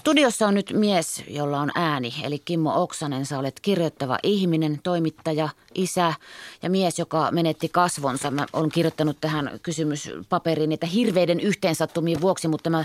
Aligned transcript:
Studiossa 0.00 0.46
on 0.46 0.54
nyt 0.54 0.72
mies, 0.72 1.24
jolla 1.28 1.60
on 1.60 1.70
ääni, 1.74 2.14
eli 2.22 2.38
Kimmo 2.38 2.82
Oksanen. 2.82 3.26
Sä 3.26 3.38
olet 3.38 3.60
kirjoittava 3.60 4.18
ihminen, 4.22 4.80
toimittaja, 4.82 5.48
isä 5.74 6.14
ja 6.62 6.70
mies, 6.70 6.98
joka 6.98 7.28
menetti 7.30 7.68
kasvonsa. 7.68 8.30
Mä 8.30 8.46
olen 8.52 8.70
kirjoittanut 8.70 9.16
tähän 9.20 9.60
kysymyspaperiin 9.62 10.68
niitä 10.68 10.86
hirveiden 10.86 11.40
yhteensattumien 11.40 12.20
vuoksi, 12.20 12.48
mutta 12.48 12.70
mä 12.70 12.84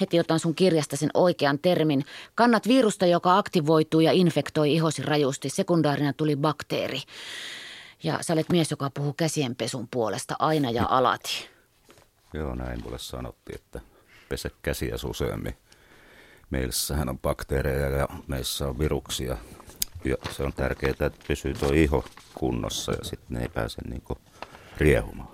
heti 0.00 0.20
otan 0.20 0.40
sun 0.40 0.54
kirjasta 0.54 0.96
sen 0.96 1.10
oikean 1.14 1.58
termin. 1.58 2.04
Kannat 2.34 2.68
virusta, 2.68 3.06
joka 3.06 3.38
aktivoituu 3.38 4.00
ja 4.00 4.12
infektoi 4.12 4.74
ihosi 4.74 5.02
rajusti. 5.02 5.48
Sekundaarina 5.48 6.12
tuli 6.12 6.36
bakteeri. 6.36 7.02
Ja 8.02 8.18
sä 8.20 8.32
olet 8.32 8.48
mies, 8.48 8.70
joka 8.70 8.90
puhuu 8.94 9.12
käsienpesun 9.12 9.88
puolesta 9.88 10.36
aina 10.38 10.70
ja 10.70 10.86
alati. 10.88 11.48
Joo, 12.34 12.54
näin 12.54 12.82
mulle 12.84 12.98
sanottiin, 12.98 13.54
että 13.56 13.80
pese 14.28 14.50
käsiä 14.62 14.94
useammin. 15.04 15.54
Meillähän 16.50 17.08
on 17.08 17.18
bakteereja 17.18 17.88
ja 17.88 18.08
meissä 18.26 18.68
on 18.68 18.78
viruksia. 18.78 19.36
Ja 20.04 20.16
se 20.30 20.42
on 20.42 20.52
tärkeää, 20.52 20.90
että 20.90 21.10
pysyy 21.28 21.54
tuo 21.54 21.72
iho 21.72 22.04
kunnossa 22.34 22.92
ja 22.92 23.04
sitten 23.04 23.26
ne 23.36 23.42
ei 23.42 23.48
pääse 23.48 23.82
niinku 23.88 24.18
riehumaan. 24.78 25.28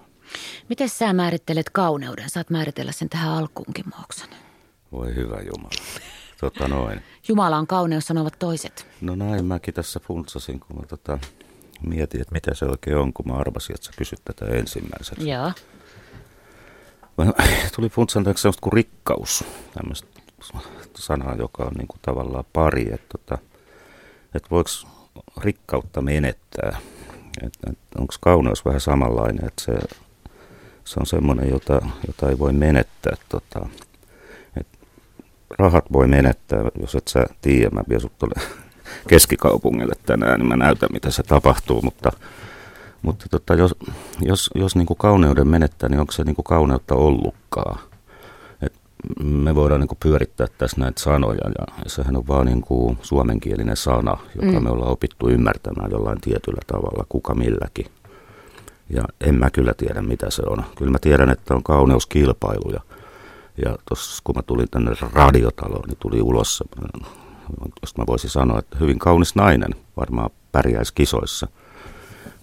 Miten 0.68 0.88
sä 0.88 1.12
määrittelet 1.12 1.70
kauneuden? 1.70 2.30
Saat 2.30 2.50
määritellä 2.50 2.92
sen 2.92 3.08
tähän 3.08 3.32
alkuunkin, 3.32 3.84
Mooksanen. 3.98 4.38
Voi 4.92 5.14
hyvä 5.14 5.36
Jumala. 5.40 5.82
Tota 6.40 6.68
noin. 6.68 7.02
Jumala 7.28 7.56
on 7.56 7.66
kauneus, 7.66 8.06
sanovat 8.06 8.34
toiset. 8.38 8.86
No 9.00 9.14
näin 9.14 9.44
mäkin 9.44 9.74
tässä 9.74 10.00
funtsasin, 10.00 10.60
kun 10.60 10.76
mä 10.76 10.86
tota, 10.86 11.18
mietin, 11.86 12.20
että 12.20 12.32
mitä 12.32 12.54
se 12.54 12.64
oikein 12.64 12.96
on, 12.96 13.12
kun 13.12 13.28
mä 13.28 13.34
arvasin, 13.34 13.74
että 13.74 13.86
sä 13.86 13.92
kysyt 13.98 14.20
tätä 14.24 14.46
ensimmäiseksi. 14.46 15.28
Joo. 15.28 15.52
Mä 17.16 17.32
tuli 17.76 17.88
funtsantaksi 17.88 18.42
sellaista 18.42 18.60
kuin 18.62 18.72
rikkaus, 18.72 19.44
tämmöistä 19.74 20.11
sanaa, 20.94 21.34
joka 21.34 21.62
on 21.62 21.72
niin 21.72 21.88
kuin 21.88 21.98
tavallaan 22.02 22.44
pari, 22.52 22.94
että, 22.94 23.18
tota, 23.18 23.38
että 24.34 24.50
voiko 24.50 24.70
rikkautta 25.40 26.02
menettää. 26.02 26.78
Että, 27.42 27.70
että 27.70 27.98
onko 27.98 28.14
kauneus 28.20 28.64
vähän 28.64 28.80
samanlainen, 28.80 29.46
että 29.46 29.62
se, 29.64 29.72
se 30.84 31.00
on 31.00 31.06
semmoinen, 31.06 31.50
jota, 31.50 31.80
jota 32.06 32.28
ei 32.28 32.38
voi 32.38 32.52
menettää. 32.52 33.16
Tota, 33.28 33.68
että 34.60 34.78
rahat 35.58 35.84
voi 35.92 36.06
menettää, 36.06 36.60
jos 36.80 36.94
et 36.94 37.08
sä 37.08 37.26
tiedä, 37.40 37.70
mä 37.70 37.82
vien 37.88 38.00
sut 38.00 38.12
keskikaupungille 39.08 39.94
tänään, 40.06 40.40
niin 40.40 40.48
mä 40.48 40.56
näytän, 40.56 40.88
mitä 40.92 41.10
se 41.10 41.22
tapahtuu, 41.22 41.82
mutta 41.82 42.12
mutta 43.02 43.26
tota, 43.30 43.54
jos, 43.54 43.74
jos, 44.20 44.50
jos 44.54 44.76
niin 44.76 44.86
kuin 44.86 44.96
kauneuden 44.96 45.48
menettää, 45.48 45.88
niin 45.88 46.00
onko 46.00 46.12
se 46.12 46.24
niin 46.24 46.34
kuin 46.34 46.44
kauneutta 46.44 46.94
ollutkaan? 46.94 47.78
Me 49.22 49.54
voidaan 49.54 49.80
niin 49.80 49.98
pyörittää 50.02 50.46
tässä 50.58 50.80
näitä 50.80 51.00
sanoja, 51.00 51.50
ja 51.58 51.66
sehän 51.86 52.16
on 52.16 52.28
vaan 52.28 52.46
niin 52.46 52.60
kuin 52.60 52.98
suomenkielinen 53.02 53.76
sana, 53.76 54.18
joka 54.42 54.58
mm. 54.58 54.64
me 54.64 54.70
ollaan 54.70 54.92
opittu 54.92 55.28
ymmärtämään 55.28 55.90
jollain 55.90 56.20
tietyllä 56.20 56.60
tavalla, 56.66 57.06
kuka 57.08 57.34
milläkin. 57.34 57.86
Ja 58.90 59.02
en 59.20 59.34
mä 59.34 59.50
kyllä 59.50 59.74
tiedä, 59.74 60.02
mitä 60.02 60.30
se 60.30 60.42
on. 60.46 60.64
Kyllä 60.76 60.92
mä 60.92 60.98
tiedän, 60.98 61.30
että 61.30 61.54
on 61.54 61.62
kauneuskilpailuja. 61.62 62.80
Ja 63.64 63.76
tuossa 63.88 64.22
kun 64.24 64.36
mä 64.36 64.42
tulin 64.42 64.68
tänne 64.70 64.92
radiotaloon, 65.12 65.88
niin 65.88 65.98
tuli 66.00 66.22
ulos, 66.22 66.64
jos 67.82 67.96
mä 67.98 68.04
voisin 68.06 68.30
sanoa, 68.30 68.58
että 68.58 68.76
hyvin 68.80 68.98
kaunis 68.98 69.34
nainen 69.34 69.74
varmaan 69.96 70.30
pärjäisi 70.52 70.94
kisoissa– 70.94 71.48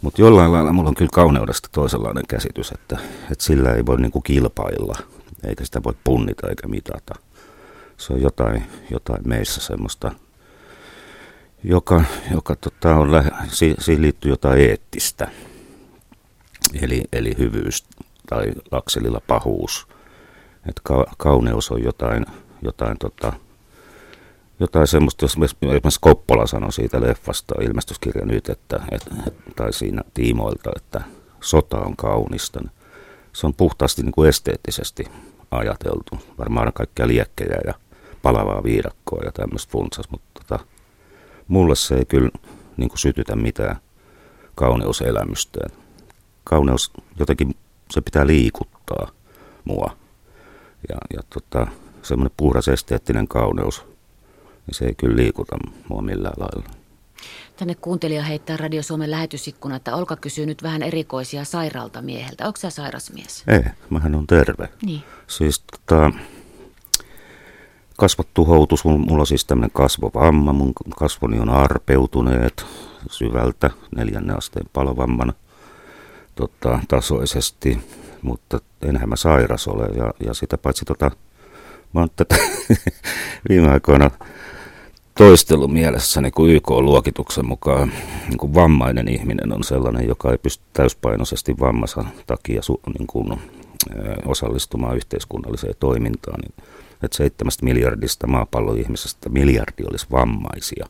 mutta 0.01 0.21
jollain 0.21 0.51
lailla 0.51 0.73
mulla 0.73 0.89
on 0.89 0.95
kyllä 0.95 1.11
kauneudesta 1.13 1.69
toisenlainen 1.71 2.23
käsitys, 2.27 2.71
että, 2.71 2.97
että 3.31 3.43
sillä 3.43 3.73
ei 3.73 3.85
voi 3.85 4.01
niinku 4.01 4.21
kilpailla, 4.21 4.95
eikä 5.43 5.65
sitä 5.65 5.83
voi 5.83 5.93
punnita 6.03 6.49
eikä 6.49 6.67
mitata. 6.67 7.15
Se 7.97 8.13
on 8.13 8.21
jotain, 8.21 8.63
jotain 8.91 9.27
meissä 9.27 9.61
semmoista, 9.61 10.11
joka, 11.63 12.03
joka 12.31 12.55
tota 12.55 12.95
on, 12.95 13.09
si, 13.47 13.75
siihen 13.79 14.01
liittyy 14.01 14.31
jotain 14.31 14.59
eettistä, 14.59 15.27
eli, 16.81 17.03
eli 17.13 17.35
hyvyys 17.37 17.85
tai 18.29 18.51
lakselilla 18.71 19.21
pahuus. 19.27 19.87
Että 20.69 20.81
ka, 20.83 21.05
kauneus 21.17 21.71
on 21.71 21.83
jotain, 21.83 22.25
jotain 22.61 22.97
tota, 22.97 23.33
jotain 24.59 24.87
semmoista, 24.87 25.23
jos 25.25 25.37
esimerkiksi 25.41 25.99
Koppola 26.01 26.47
sanoi 26.47 26.73
siitä 26.73 27.01
leffasta, 27.01 27.55
ilmestyskirja 27.61 28.25
nyt, 28.25 28.49
että, 28.49 28.79
että, 28.91 29.15
tai 29.55 29.73
siinä 29.73 30.01
tiimoilta, 30.13 30.71
että 30.75 31.01
sota 31.41 31.77
on 31.77 31.95
kaunista. 31.95 32.59
Se 33.33 33.47
on 33.47 33.53
puhtaasti 33.53 34.03
niin 34.03 34.11
kuin 34.11 34.29
esteettisesti 34.29 35.05
ajateltu. 35.51 36.19
Varmaan 36.37 36.73
kaikkia 36.73 37.07
liekkejä 37.07 37.57
ja 37.67 37.73
palavaa 38.21 38.63
viidakkoa 38.63 39.23
ja 39.23 39.31
tämmöistä 39.31 39.71
funsas, 39.71 40.09
mutta 40.09 40.27
tota, 40.33 40.65
mulle 41.47 41.75
se 41.75 41.95
ei 41.95 42.05
kyllä 42.05 42.29
niin 42.77 42.89
kuin 42.89 42.99
sytytä 42.99 43.35
mitään 43.35 43.75
kauneuselämystä. 44.55 45.59
Kauneus 46.43 46.91
jotenkin, 47.19 47.55
se 47.91 48.01
pitää 48.01 48.27
liikuttaa 48.27 49.11
mua. 49.65 49.97
Ja, 50.89 50.97
ja 51.13 51.21
tota, 51.33 51.67
semmoinen 52.01 52.33
puhdas 52.37 52.67
esteettinen 52.67 53.27
kauneus 53.27 53.85
niin 54.69 54.75
se 54.75 54.85
ei 54.85 54.95
kyllä 54.95 55.15
liikuta 55.15 55.57
mua 55.89 56.01
millään 56.01 56.33
lailla. 56.37 56.78
Tänne 57.57 57.75
kuuntelija 57.75 58.23
heittää 58.23 58.57
Radio 58.57 58.83
Suomen 58.83 59.11
lähetysikkuna, 59.11 59.75
että 59.75 59.95
Olka 59.95 60.15
kysyy 60.15 60.45
nyt 60.45 60.63
vähän 60.63 60.83
erikoisia 60.83 61.43
sairaalta 61.43 62.01
mieheltä. 62.01 62.47
Onko 62.47 62.57
sä 62.57 62.69
sairas 62.69 63.13
mies? 63.13 63.43
Ei, 63.47 63.63
mähän 63.89 64.15
on 64.15 64.27
terve. 64.27 64.69
Niin. 64.85 65.03
Siis 65.27 65.59
tota, 65.59 66.11
kasvot 67.97 68.27
tuhoutus, 68.33 68.85
mulla 68.85 69.21
on 69.21 69.27
siis 69.27 69.45
tämmöinen 69.45 69.71
kasvovamma, 69.73 70.53
mun 70.53 70.73
kasvoni 70.97 71.39
on 71.39 71.49
arpeutuneet 71.49 72.65
syvältä 73.11 73.69
neljännen 73.95 74.37
asteen 74.37 74.65
palovammana 74.73 75.33
tota, 76.35 76.79
tasoisesti, 76.87 77.79
mutta 78.21 78.59
enhän 78.81 79.09
mä 79.09 79.15
sairas 79.15 79.67
ole 79.67 79.85
ja, 79.85 80.13
ja 80.27 80.33
sitä 80.33 80.57
paitsi 80.57 80.85
tota, 80.85 81.11
mä 81.93 81.99
oon 81.99 82.09
tätä 82.15 82.35
viime 83.49 83.69
aikoina 83.71 84.11
toistelu 85.19 85.67
mielessäni, 85.67 86.31
kun 86.31 86.49
YK-luokituksen 86.49 87.45
mukaan 87.45 87.91
niin 88.27 88.37
kuin 88.37 88.53
vammainen 88.53 89.07
ihminen 89.07 89.53
on 89.53 89.63
sellainen, 89.63 90.07
joka 90.07 90.31
ei 90.31 90.37
pysty 90.37 90.63
täyspainoisesti 90.73 91.59
vammansa 91.59 92.05
takia 92.27 92.61
su, 92.61 92.81
niin 92.99 93.07
kuin, 93.07 93.39
osallistumaan 94.25 94.95
yhteiskunnalliseen 94.95 95.73
toimintaan. 95.79 96.39
Niin, 96.39 96.53
että 97.03 97.17
seitsemästä 97.17 97.65
miljardista 97.65 98.27
maapallon 98.27 98.77
ihmisestä 98.77 99.29
miljardi 99.29 99.83
olisi 99.89 100.07
vammaisia. 100.11 100.85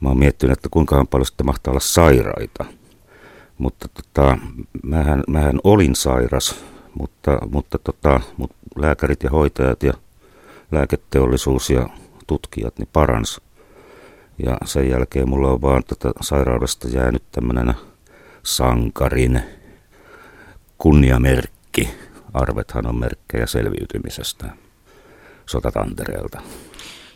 Mä 0.00 0.08
oon 0.08 0.18
miettinyt, 0.18 0.58
että 0.58 0.68
kuinka 0.70 1.04
paljon 1.10 1.26
sitten 1.26 1.46
mahtaa 1.46 1.72
olla 1.72 1.80
sairaita. 1.80 2.64
Mutta 3.58 3.88
tota, 3.88 4.38
mähän, 4.82 5.22
mähän 5.28 5.60
olin 5.64 5.94
sairas, 5.96 6.64
mutta, 6.98 7.38
mutta 7.50 7.78
tota, 7.78 8.20
mut 8.36 8.50
lääkärit 8.76 9.22
ja 9.22 9.30
hoitajat 9.30 9.82
ja 9.82 9.94
lääketeollisuus 10.72 11.70
ja 11.70 11.88
tutkijat 12.26 12.78
niin 12.78 12.88
parans. 12.92 13.40
Ja 14.46 14.58
sen 14.64 14.90
jälkeen 14.90 15.28
mulla 15.28 15.50
on 15.50 15.62
vaan 15.62 15.82
tätä 15.84 16.10
sairaudesta 16.20 16.88
jäänyt 16.88 17.22
tämmöinen 17.32 17.74
sankarin 18.42 19.42
kunniamerkki. 20.78 21.90
Arvethan 22.34 22.86
on 22.86 22.98
merkkejä 22.98 23.46
selviytymisestä 23.46 24.50
sotatantereelta. 25.46 26.40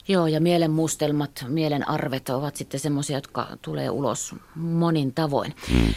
Joo, 0.09 0.27
ja 0.27 0.41
mielen 0.41 0.71
mustelmat, 0.71 1.45
mielen 1.49 1.89
arvet 1.89 2.29
ovat 2.29 2.57
sitten 2.57 2.81
semmoisia, 2.81 3.17
jotka 3.17 3.47
tulee 3.63 3.91
ulos 3.91 4.35
monin 4.55 5.15
tavoin. 5.15 5.55
Mm. 5.73 5.95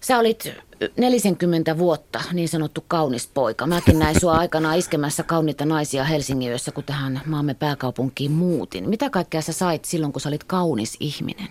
Sä 0.00 0.18
olit 0.18 0.52
40 0.96 1.78
vuotta 1.78 2.20
niin 2.32 2.48
sanottu 2.48 2.84
kaunis 2.88 3.30
poika. 3.34 3.66
Mäkin 3.66 3.98
näin 3.98 4.20
sua 4.20 4.32
aikanaan 4.32 4.78
iskemässä 4.78 5.22
kauniita 5.22 5.64
naisia 5.64 6.04
Helsingin 6.04 6.50
yössä, 6.50 6.72
kun 6.72 6.84
tähän 6.84 7.20
maamme 7.26 7.54
pääkaupunkiin 7.54 8.32
muutin. 8.32 8.88
Mitä 8.88 9.10
kaikkea 9.10 9.42
sä 9.42 9.52
sait 9.52 9.84
silloin, 9.84 10.12
kun 10.12 10.20
sä 10.20 10.28
olit 10.28 10.44
kaunis 10.44 10.96
ihminen? 11.00 11.48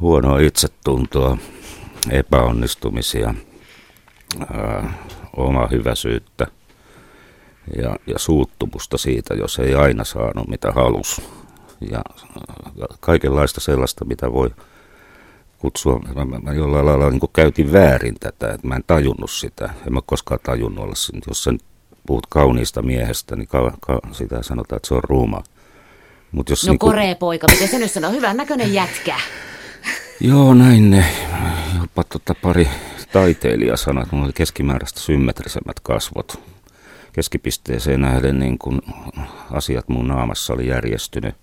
Huonoa 0.00 0.38
itsetuntoa, 0.38 1.38
epäonnistumisia, 2.10 3.34
ää, 4.54 4.92
oma 5.36 5.68
hyväsyyttä 5.70 6.46
ja, 7.82 7.96
ja 8.06 8.18
suuttumusta 8.18 8.98
siitä, 8.98 9.34
jos 9.34 9.58
ei 9.58 9.74
aina 9.74 10.04
saanut 10.04 10.48
mitä 10.48 10.72
halus. 10.72 11.20
Ja 11.90 12.02
kaikenlaista 13.00 13.60
sellaista, 13.60 14.04
mitä 14.04 14.32
voi 14.32 14.50
kutsua, 15.64 16.00
mä, 16.14 16.24
mä, 16.24 16.38
mä 16.38 16.52
jollain 16.52 16.86
lailla 16.86 17.10
niin 17.10 17.20
käytin 17.32 17.72
väärin 17.72 18.14
tätä, 18.20 18.52
että 18.52 18.66
mä 18.66 18.76
en 18.76 18.84
tajunnut 18.86 19.30
sitä. 19.30 19.70
En 19.86 19.92
mä 19.92 20.00
koskaan 20.06 20.40
tajunnut 20.42 20.84
olla. 20.84 20.94
Jos 21.26 21.44
sen 21.44 21.58
puhut 22.06 22.26
kauniista 22.26 22.82
miehestä, 22.82 23.36
niin 23.36 23.48
ka, 23.48 23.72
ka, 23.80 24.00
sitä 24.12 24.42
sanotaan, 24.42 24.76
että 24.76 24.88
se 24.88 24.94
on 24.94 25.04
ruuma. 25.04 25.42
Mut 26.32 26.50
jos 26.50 26.66
no 26.66 26.72
niin 26.72 26.78
korea 26.78 27.14
poika, 27.14 27.46
miten 27.50 27.68
se 27.68 27.78
nyt 27.78 27.90
sanoo? 27.90 28.12
Hyvän 28.12 28.36
näköinen 28.36 28.74
jätkä. 28.74 29.16
Joo, 30.20 30.54
näin 30.54 30.90
ne. 30.90 31.04
Jopa 31.80 32.04
tota 32.04 32.34
pari 32.42 32.68
taiteilijasanat. 33.12 34.12
Mulla 34.12 34.24
oli 34.24 34.32
keskimääräistä 34.32 35.00
symmetrisemmät 35.00 35.80
kasvot. 35.80 36.40
keskipisteeseen 37.12 38.00
nähden 38.00 38.38
niin 38.38 38.58
kuin 38.58 38.80
asiat 39.50 39.88
mun 39.88 40.08
naamassa 40.08 40.52
oli 40.52 40.68
järjestynyt, 40.68 41.34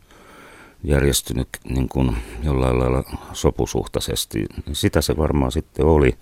järjestynyt 0.84 1.48
niin 1.70 1.90
kuin 1.90 2.18
jollain 2.44 2.80
lailla 2.80 3.04
sopusuhtaisesti. 3.34 4.46
Sitä 4.74 5.02
se 5.02 5.18
varmaan 5.18 5.52
sitten 5.52 5.86
oli, 5.86 6.18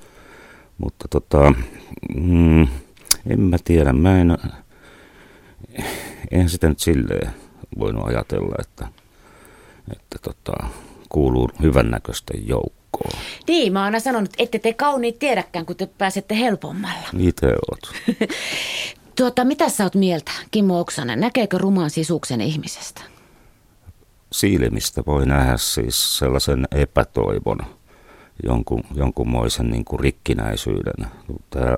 mutta 0.78 1.08
tota, 1.08 1.54
mm, 2.16 2.62
en 3.30 3.40
mä 3.40 3.58
tiedä, 3.64 3.94
mä 3.94 4.22
en, 4.22 4.38
eihän 6.32 6.50
sitä 6.50 6.70
nyt 6.70 6.80
silleen 6.80 7.34
voinut 7.80 8.08
ajatella, 8.08 8.56
että, 8.60 8.88
että 9.92 10.18
tota, 10.22 10.68
kuuluu 11.10 11.50
hyvännäköisten 11.62 12.48
joukkoon. 12.48 13.20
Niin, 13.48 13.74
mä 13.74 13.80
oon 13.80 13.86
aina 13.86 14.00
sanonut, 14.00 14.30
että 14.30 14.44
ette 14.44 14.60
te 14.60 14.74
kauniit 14.74 15.20
tiedäkään, 15.20 15.66
kun 15.66 15.76
te 15.76 15.86
pääsette 15.86 16.40
helpommalla. 16.40 17.08
Itse 17.20 17.48
oot. 17.48 17.94
tuota, 19.18 19.46
mitä 19.46 19.70
sä 19.70 19.84
oot 19.84 19.96
mieltä, 19.96 20.32
Kimmo 20.52 20.80
Oksanen? 20.80 21.20
Näkeekö 21.20 21.58
rumaan 21.58 21.90
sisuksen 21.90 22.42
ihmisestä? 22.42 23.02
Silmistä 24.32 25.04
voi 25.08 25.26
nähdä 25.26 25.58
siis 25.58 26.18
sellaisen 26.18 26.68
epätoivon, 26.72 27.60
jonkun, 28.44 28.84
jonkunmoisen 28.94 29.70
niin 29.70 29.86
kuin 29.86 30.00
rikkinäisyyden. 30.00 31.08
Tämä 31.50 31.78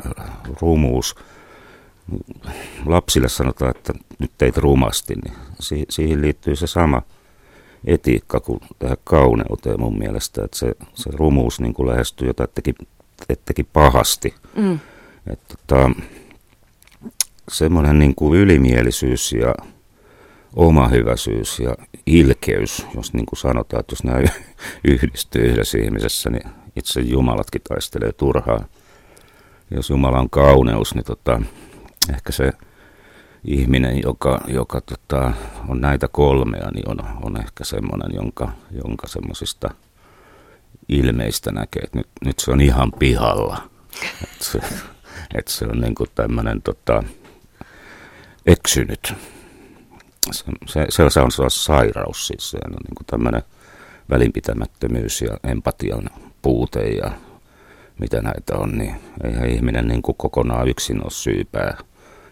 rumuus, 0.61 1.15
lapsille 2.85 3.29
sanotaan, 3.29 3.71
että 3.71 3.93
nyt 4.19 4.31
teit 4.37 4.57
rumasti, 4.57 5.13
niin 5.15 5.85
siihen 5.89 6.21
liittyy 6.21 6.55
se 6.55 6.67
sama– 6.67 7.01
etiikka 7.85 8.39
kuin 8.39 8.59
tähän 8.79 8.97
kauneuteen 9.03 9.79
mun 9.79 9.97
mielestä, 9.97 10.43
että 10.43 10.57
se, 10.57 10.75
se 10.93 11.09
rumuus 11.13 11.59
niin 11.59 11.73
kuin 11.73 11.89
lähestyy 11.89 12.27
jotain 12.27 12.49
teki, 12.55 12.73
teki 13.45 13.63
pahasti. 13.63 14.33
Mm. 14.55 14.79
Että 15.27 15.55
tota, 15.67 15.91
semmoinen 17.51 17.99
niin 17.99 18.15
kuin 18.15 18.39
ylimielisyys 18.39 19.33
ja 19.33 19.55
omahyväisyys 20.55 21.59
ja 21.59 21.75
ilkeys, 22.05 22.85
jos 22.95 23.13
niin 23.13 23.25
kuin 23.25 23.39
sanotaan, 23.39 23.79
että 23.79 23.93
jos 23.93 24.03
nämä 24.03 24.19
yhdistyy 24.87 25.41
yhdessä 25.41 25.77
ihmisessä, 25.77 26.29
niin 26.29 26.49
itse 26.75 27.01
jumalatkin 27.01 27.61
taistelee 27.69 28.11
turhaan. 28.11 28.65
Jos 29.71 29.89
Jumala 29.89 30.19
on 30.19 30.29
kauneus, 30.29 30.95
niin 30.95 31.05
tota, 31.05 31.41
ehkä 32.13 32.31
se 32.31 32.51
ihminen, 33.45 34.01
joka, 34.03 34.41
joka 34.47 34.81
tota, 34.81 35.33
on 35.67 35.81
näitä 35.81 36.07
kolmea, 36.07 36.71
niin 36.71 36.89
on, 36.89 36.99
on 37.23 37.37
ehkä 37.37 37.63
semmoinen, 37.63 38.15
jonka, 38.15 38.51
jonka 38.83 39.07
semmoisista 39.07 39.69
ilmeistä 40.89 41.51
näkee, 41.51 41.81
että 41.83 41.97
nyt, 41.97 42.07
nyt 42.25 42.39
se 42.39 42.51
on 42.51 42.61
ihan 42.61 42.91
pihalla. 42.99 43.69
Että 44.23 44.45
se, 44.45 44.59
et 45.37 45.47
se 45.47 45.65
on 45.65 45.81
niin 45.81 45.95
tämmöinen 46.15 46.61
tota, 46.61 47.03
eksynyt. 48.45 49.13
Se, 50.31 50.43
se, 50.65 50.85
se, 50.89 51.09
se 51.09 51.21
on 51.21 51.51
sairaus, 51.51 52.27
siis 52.27 52.51
se 52.51 52.57
on 52.65 52.71
niin 52.71 53.05
tämmöinen 53.07 53.41
välinpitämättömyys 54.09 55.21
ja 55.21 55.37
empatian 55.43 56.09
puute 56.41 56.87
ja 56.89 57.11
mitä 57.99 58.21
näitä 58.21 58.55
on, 58.55 58.77
niin 58.77 58.95
eihän 59.23 59.49
ihminen 59.49 59.87
niin 59.87 60.01
kuin 60.01 60.17
kokonaan 60.17 60.67
yksin 60.67 61.03
ole 61.03 61.11
syypää 61.11 61.77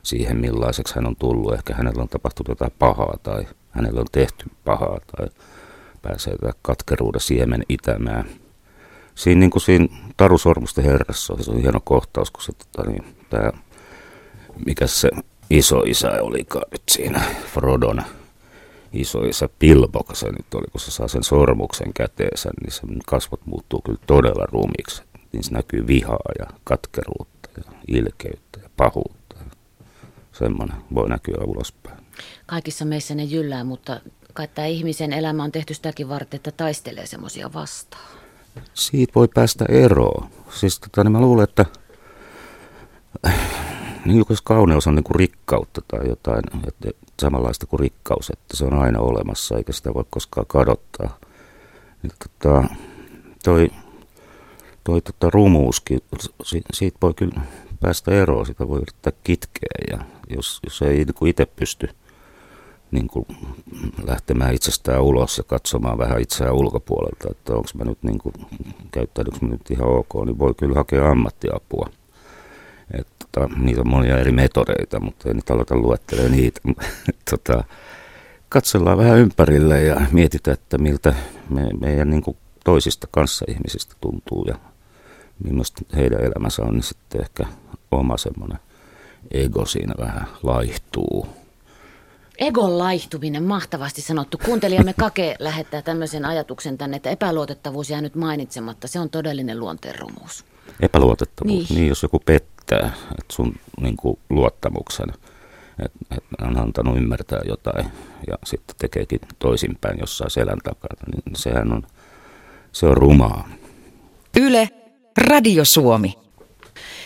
siihen, 0.04 0.38
millaiseksi 0.38 0.96
hän 0.96 1.08
on 1.08 1.16
tullut. 1.16 1.54
Ehkä 1.54 1.74
hänellä 1.76 2.02
on 2.02 2.10
tapahtunut 2.10 2.50
jotain 2.50 2.72
pahaa 2.80 3.18
tai 3.24 3.48
hänellä 3.72 4.00
on 4.00 4.08
tehty 4.12 4.46
pahaa 4.66 5.00
tai 5.18 5.28
pääsee 6.02 6.36
katkeruuden 6.62 7.22
siemen 7.22 7.64
itämään. 7.70 8.26
Siinä, 9.16 9.40
niin 9.40 9.52
kuin 9.52 9.62
siinä 9.62 9.88
Taru 10.18 10.38
Sormusten 10.38 10.84
herrassa 10.84 11.36
se 11.42 11.52
on 11.52 11.62
hieno 11.62 11.80
kohtaus, 11.84 12.32
kun 12.32 12.44
se, 12.44 12.52
tota, 12.54 12.90
niin, 12.90 13.16
tämä, 13.30 13.52
mikä 14.66 14.88
se 14.88 15.10
iso 15.50 15.80
isä 15.80 16.12
olikaan 16.22 16.66
nyt 16.72 16.82
siinä 16.90 17.22
Frodon 17.54 18.04
isä 18.94 19.50
Bilbo, 19.60 20.04
kun 20.04 20.16
se 20.16 20.32
nyt 20.32 20.54
oli, 20.54 20.66
kun 20.72 20.82
se 20.82 20.92
saa 20.92 21.08
sen 21.08 21.24
sormuksen 21.24 21.94
käteensä, 21.94 22.50
niin 22.62 22.72
se 22.72 22.82
kasvot 23.08 23.46
muuttuu 23.46 23.82
kyllä 23.82 24.00
todella 24.08 24.46
rumiksi. 24.46 25.04
Niin 25.32 25.44
se 25.44 25.52
näkyy 25.52 25.88
vihaa 25.88 26.20
ja 26.40 26.46
katkeruutta 26.64 27.50
ja 27.58 27.64
ilkeyttä 27.88 28.60
ja 28.64 28.70
pahuutta 28.78 29.36
semmoinen 30.32 30.78
voi 30.96 31.10
näkyä 31.10 31.44
ulospäin. 31.46 31.98
Kaikissa 32.46 32.86
meissä 32.86 33.16
ne 33.16 33.24
jyllää, 33.24 33.64
mutta 33.64 34.02
kai 34.34 34.48
tämä 34.48 34.66
ihmisen 34.66 35.14
elämä 35.14 35.44
on 35.44 35.52
tehty 35.52 35.74
sitäkin 35.74 36.10
varten, 36.10 36.38
että 36.38 36.52
taistelee 36.52 37.06
semmoisia 37.06 37.54
vastaan. 37.54 38.20
Siitä 38.74 39.14
voi 39.16 39.28
päästä 39.28 39.66
eroon. 39.70 40.30
Siis 40.50 40.80
tota, 40.80 41.04
niin 41.04 41.12
mä 41.12 41.22
luulen, 41.22 41.44
että 41.44 41.66
niin 44.10 44.26
jos 44.30 44.42
kauneus 44.42 44.88
on 44.88 44.96
niin 44.96 45.04
kuin 45.04 45.16
rikkautta 45.16 45.82
tai 45.88 46.08
jotain 46.08 46.44
että 46.68 46.90
samanlaista 47.22 47.66
kuin 47.68 47.80
rikkaus, 47.80 48.30
että 48.30 48.58
se 48.58 48.66
on 48.66 48.74
aina 48.74 49.00
olemassa 49.00 49.58
eikä 49.58 49.74
sitä 49.74 49.94
voi 49.94 50.06
koskaan 50.10 50.46
kadottaa. 50.48 51.18
Niin, 52.04 52.12
tota, 52.20 52.64
toi 53.44 53.70
toi 54.84 55.02
tota, 55.02 55.30
rumuuskin, 55.30 56.00
siitä 56.74 56.98
voi 57.02 57.14
kyllä 57.14 57.42
päästä 57.80 58.12
eroon, 58.12 58.46
sitä 58.46 58.68
voi 58.68 58.82
yrittää 58.82 59.14
kitkeä 59.24 59.70
ja 59.92 60.00
jos, 60.30 60.60
jos 60.64 60.82
ei 60.82 61.06
niin 61.06 61.28
itse 61.28 61.46
pysty 61.46 61.90
niin 62.92 63.08
kuin 63.08 63.26
lähtemään 64.04 64.54
itsestään 64.54 65.02
ulos 65.02 65.38
ja 65.38 65.44
katsomaan 65.44 65.98
vähän 65.98 66.22
itseään 66.22 66.56
ulkopuolelta, 66.56 67.28
että 67.32 67.54
onko 67.54 67.70
mä 67.74 67.86
nyt 67.86 68.04
niin 68.04 68.20
kuin, 68.20 68.34
käyttäydykö 68.92 69.38
mä 69.42 69.48
nyt 69.50 69.72
ihan 69.72 69.88
ok, 69.88 70.26
niin 70.26 70.40
voi 70.40 70.54
kyllä 70.54 70.76
hakea 70.76 71.12
ammattiapua. 71.12 71.90
Että 73.00 73.26
tota, 73.32 73.56
niitä 73.58 73.82
on 73.82 73.90
monia 73.90 74.18
eri 74.18 74.32
metodeita, 74.32 75.00
mutta 75.00 75.30
ei 75.30 75.34
nyt 75.34 75.50
aloita 75.50 75.76
luettelemaan 75.76 76.32
niitä. 76.32 76.62
tota, 77.32 77.64
katsellaan 78.50 78.98
vähän 78.98 79.18
ympärille 79.18 79.84
ja 79.84 80.02
mietitään, 80.12 80.54
että 80.54 80.78
miltä 80.78 81.14
me, 81.50 81.70
meidän 81.82 82.10
niin 82.10 82.22
kuin 82.22 82.38
toisista 82.64 83.08
kanssaihmisistä 83.12 83.96
tuntuu 84.02 84.46
ja 84.48 84.56
millaista 85.44 85.82
heidän 85.96 86.22
elämänsä 86.22 86.62
on, 86.62 86.74
niin 86.74 86.84
sitten 86.84 87.22
ehkä 87.22 87.46
oma 87.92 88.18
semmoinen 88.18 88.60
ego 89.32 89.66
siinä 89.66 89.94
vähän 90.00 90.28
laihtuu. 90.44 91.28
Egon 92.38 92.78
laihtuminen, 92.78 93.44
mahtavasti 93.44 94.02
sanottu. 94.02 94.38
Kuuntelijamme 94.46 94.94
Kake 95.00 95.36
lähettää 95.40 95.82
tämmöisen 95.82 96.26
ajatuksen 96.26 96.78
tänne, 96.78 96.98
että 96.98 97.10
epäluotettavuus 97.10 97.90
jää 97.90 98.02
nyt 98.02 98.16
mainitsematta. 98.16 98.88
Se 98.88 99.00
on 99.00 99.10
todellinen 99.10 99.60
luonteenrumuus. 99.60 100.46
Epäluotettavuus, 100.80 101.70
niin, 101.70 101.80
niin 101.80 101.88
jos 101.88 102.04
joku 102.04 102.20
pettää 102.26 102.59
että 102.78 103.34
sun 103.34 103.56
niin 103.82 103.98
kuin, 103.98 104.20
luottamuksen, 104.30 105.10
että 105.86 106.16
et 106.18 106.24
on 106.42 106.58
antanut 106.60 106.98
ymmärtää 106.98 107.42
jotain 107.46 107.86
ja 108.28 108.38
sitten 108.46 108.76
tekeekin 108.80 109.20
toisinpäin 109.40 110.00
jossain 110.00 110.32
selän 110.32 110.60
takana, 110.64 111.04
niin 111.12 111.36
sehän 111.36 111.74
on, 111.74 111.84
se 112.72 112.86
on 112.86 112.98
rumaa. 112.98 113.50
Yle 114.40 114.70
Radio 115.18 115.66
Suomi. 115.66 116.14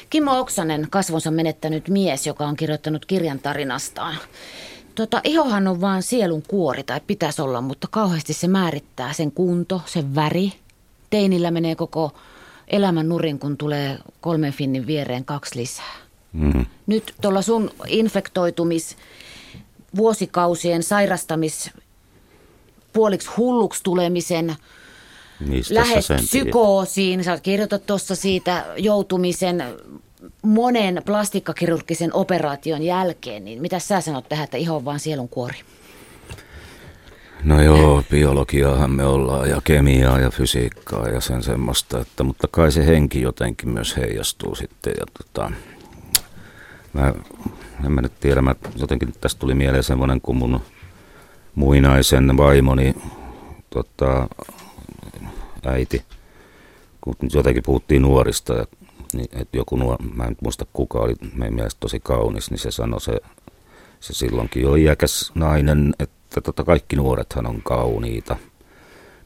Kimmo 0.09 0.39
Oksanen, 0.39 0.87
kasvonsa 0.89 1.31
menettänyt 1.31 1.89
mies, 1.89 2.27
joka 2.27 2.45
on 2.45 2.55
kirjoittanut 2.55 3.05
kirjan 3.05 3.39
tarinastaan. 3.39 4.15
Tota, 4.95 5.21
ihohan 5.23 5.67
on 5.67 5.81
vaan 5.81 6.03
sielun 6.03 6.43
kuori, 6.47 6.83
tai 6.83 7.01
pitäisi 7.07 7.41
olla, 7.41 7.61
mutta 7.61 7.87
kauheasti 7.91 8.33
se 8.33 8.47
määrittää 8.47 9.13
sen 9.13 9.31
kunto, 9.31 9.81
sen 9.85 10.15
väri. 10.15 10.53
Teinillä 11.09 11.51
menee 11.51 11.75
koko 11.75 12.13
elämän 12.67 13.09
nurin, 13.09 13.39
kun 13.39 13.57
tulee 13.57 13.97
kolmen 14.21 14.53
finnin 14.53 14.87
viereen 14.87 15.25
kaksi 15.25 15.59
lisää. 15.59 15.95
Mm. 16.33 16.65
Nyt 16.87 17.15
tuolla 17.21 17.41
sun 17.41 17.71
infektoitumis, 17.87 18.97
vuosikausien 19.95 20.83
sairastamis, 20.83 21.71
puoliksi 22.93 23.29
hulluksi 23.37 23.83
tulemisen– 23.83 24.55
Mistä 25.39 25.75
lähet 25.75 26.05
psykoosiin. 26.15 27.23
Sä 27.23 27.39
kirjoitat 27.39 27.85
tuossa 27.85 28.15
siitä 28.15 28.65
joutumisen 28.77 29.63
monen 30.41 31.01
plastikkakirurgisen 31.05 32.13
operaation 32.13 32.81
jälkeen, 32.83 33.45
niin 33.45 33.61
mitä 33.61 33.79
sä 33.79 34.01
sanot 34.01 34.29
tähän, 34.29 34.43
että 34.43 34.57
iho 34.57 34.75
on 34.75 34.85
vaan 34.85 34.99
sielun 34.99 35.29
kuori? 35.29 35.57
No 37.43 37.61
joo, 37.61 38.03
biologiaahan 38.11 38.91
me 38.91 39.05
ollaan 39.05 39.49
ja 39.49 39.61
kemiaa 39.63 40.19
ja 40.19 40.29
fysiikkaa 40.29 41.07
ja 41.07 41.21
sen 41.21 41.43
semmoista, 41.43 42.01
että, 42.01 42.23
mutta 42.23 42.47
kai 42.51 42.71
se 42.71 42.85
henki 42.85 43.21
jotenkin 43.21 43.69
myös 43.69 43.97
heijastuu 43.97 44.55
sitten. 44.55 44.93
Ja 44.99 45.05
tota, 45.17 45.51
mä, 46.93 47.13
en 47.85 47.91
mä 47.91 48.01
nyt 48.01 48.19
tiedä, 48.19 48.41
mä 48.41 48.55
jotenkin 48.75 49.13
tästä 49.21 49.39
tuli 49.39 49.53
mieleen 49.53 49.83
semmoinen, 49.83 50.21
kun 50.21 50.37
mun 50.37 50.61
muinaisen 51.55 52.37
vaimoni 52.37 52.95
tota, 53.69 54.27
äiti, 55.65 56.03
kun 57.01 57.15
jotenkin 57.33 57.63
puhuttiin 57.63 58.01
nuorista, 58.01 58.53
ja, 58.53 58.65
niin, 59.13 59.29
että 59.33 59.57
joku 59.57 59.75
nuor, 59.75 59.97
mä 60.15 60.23
en 60.23 60.37
muista 60.41 60.65
kuka 60.73 60.99
oli 60.99 61.15
meidän 61.35 61.55
mielestä 61.55 61.79
tosi 61.79 61.99
kaunis, 61.99 62.51
niin 62.51 62.59
se 62.59 62.71
sanoi 62.71 63.01
se, 63.01 63.19
se 63.99 64.13
silloinkin 64.13 64.63
jo 64.63 64.75
iäkäs 64.75 65.31
nainen, 65.35 65.93
että 65.99 66.22
tota, 66.41 66.63
kaikki 66.63 66.95
nuorethan 66.95 67.47
on 67.47 67.61
kauniita. 67.63 68.35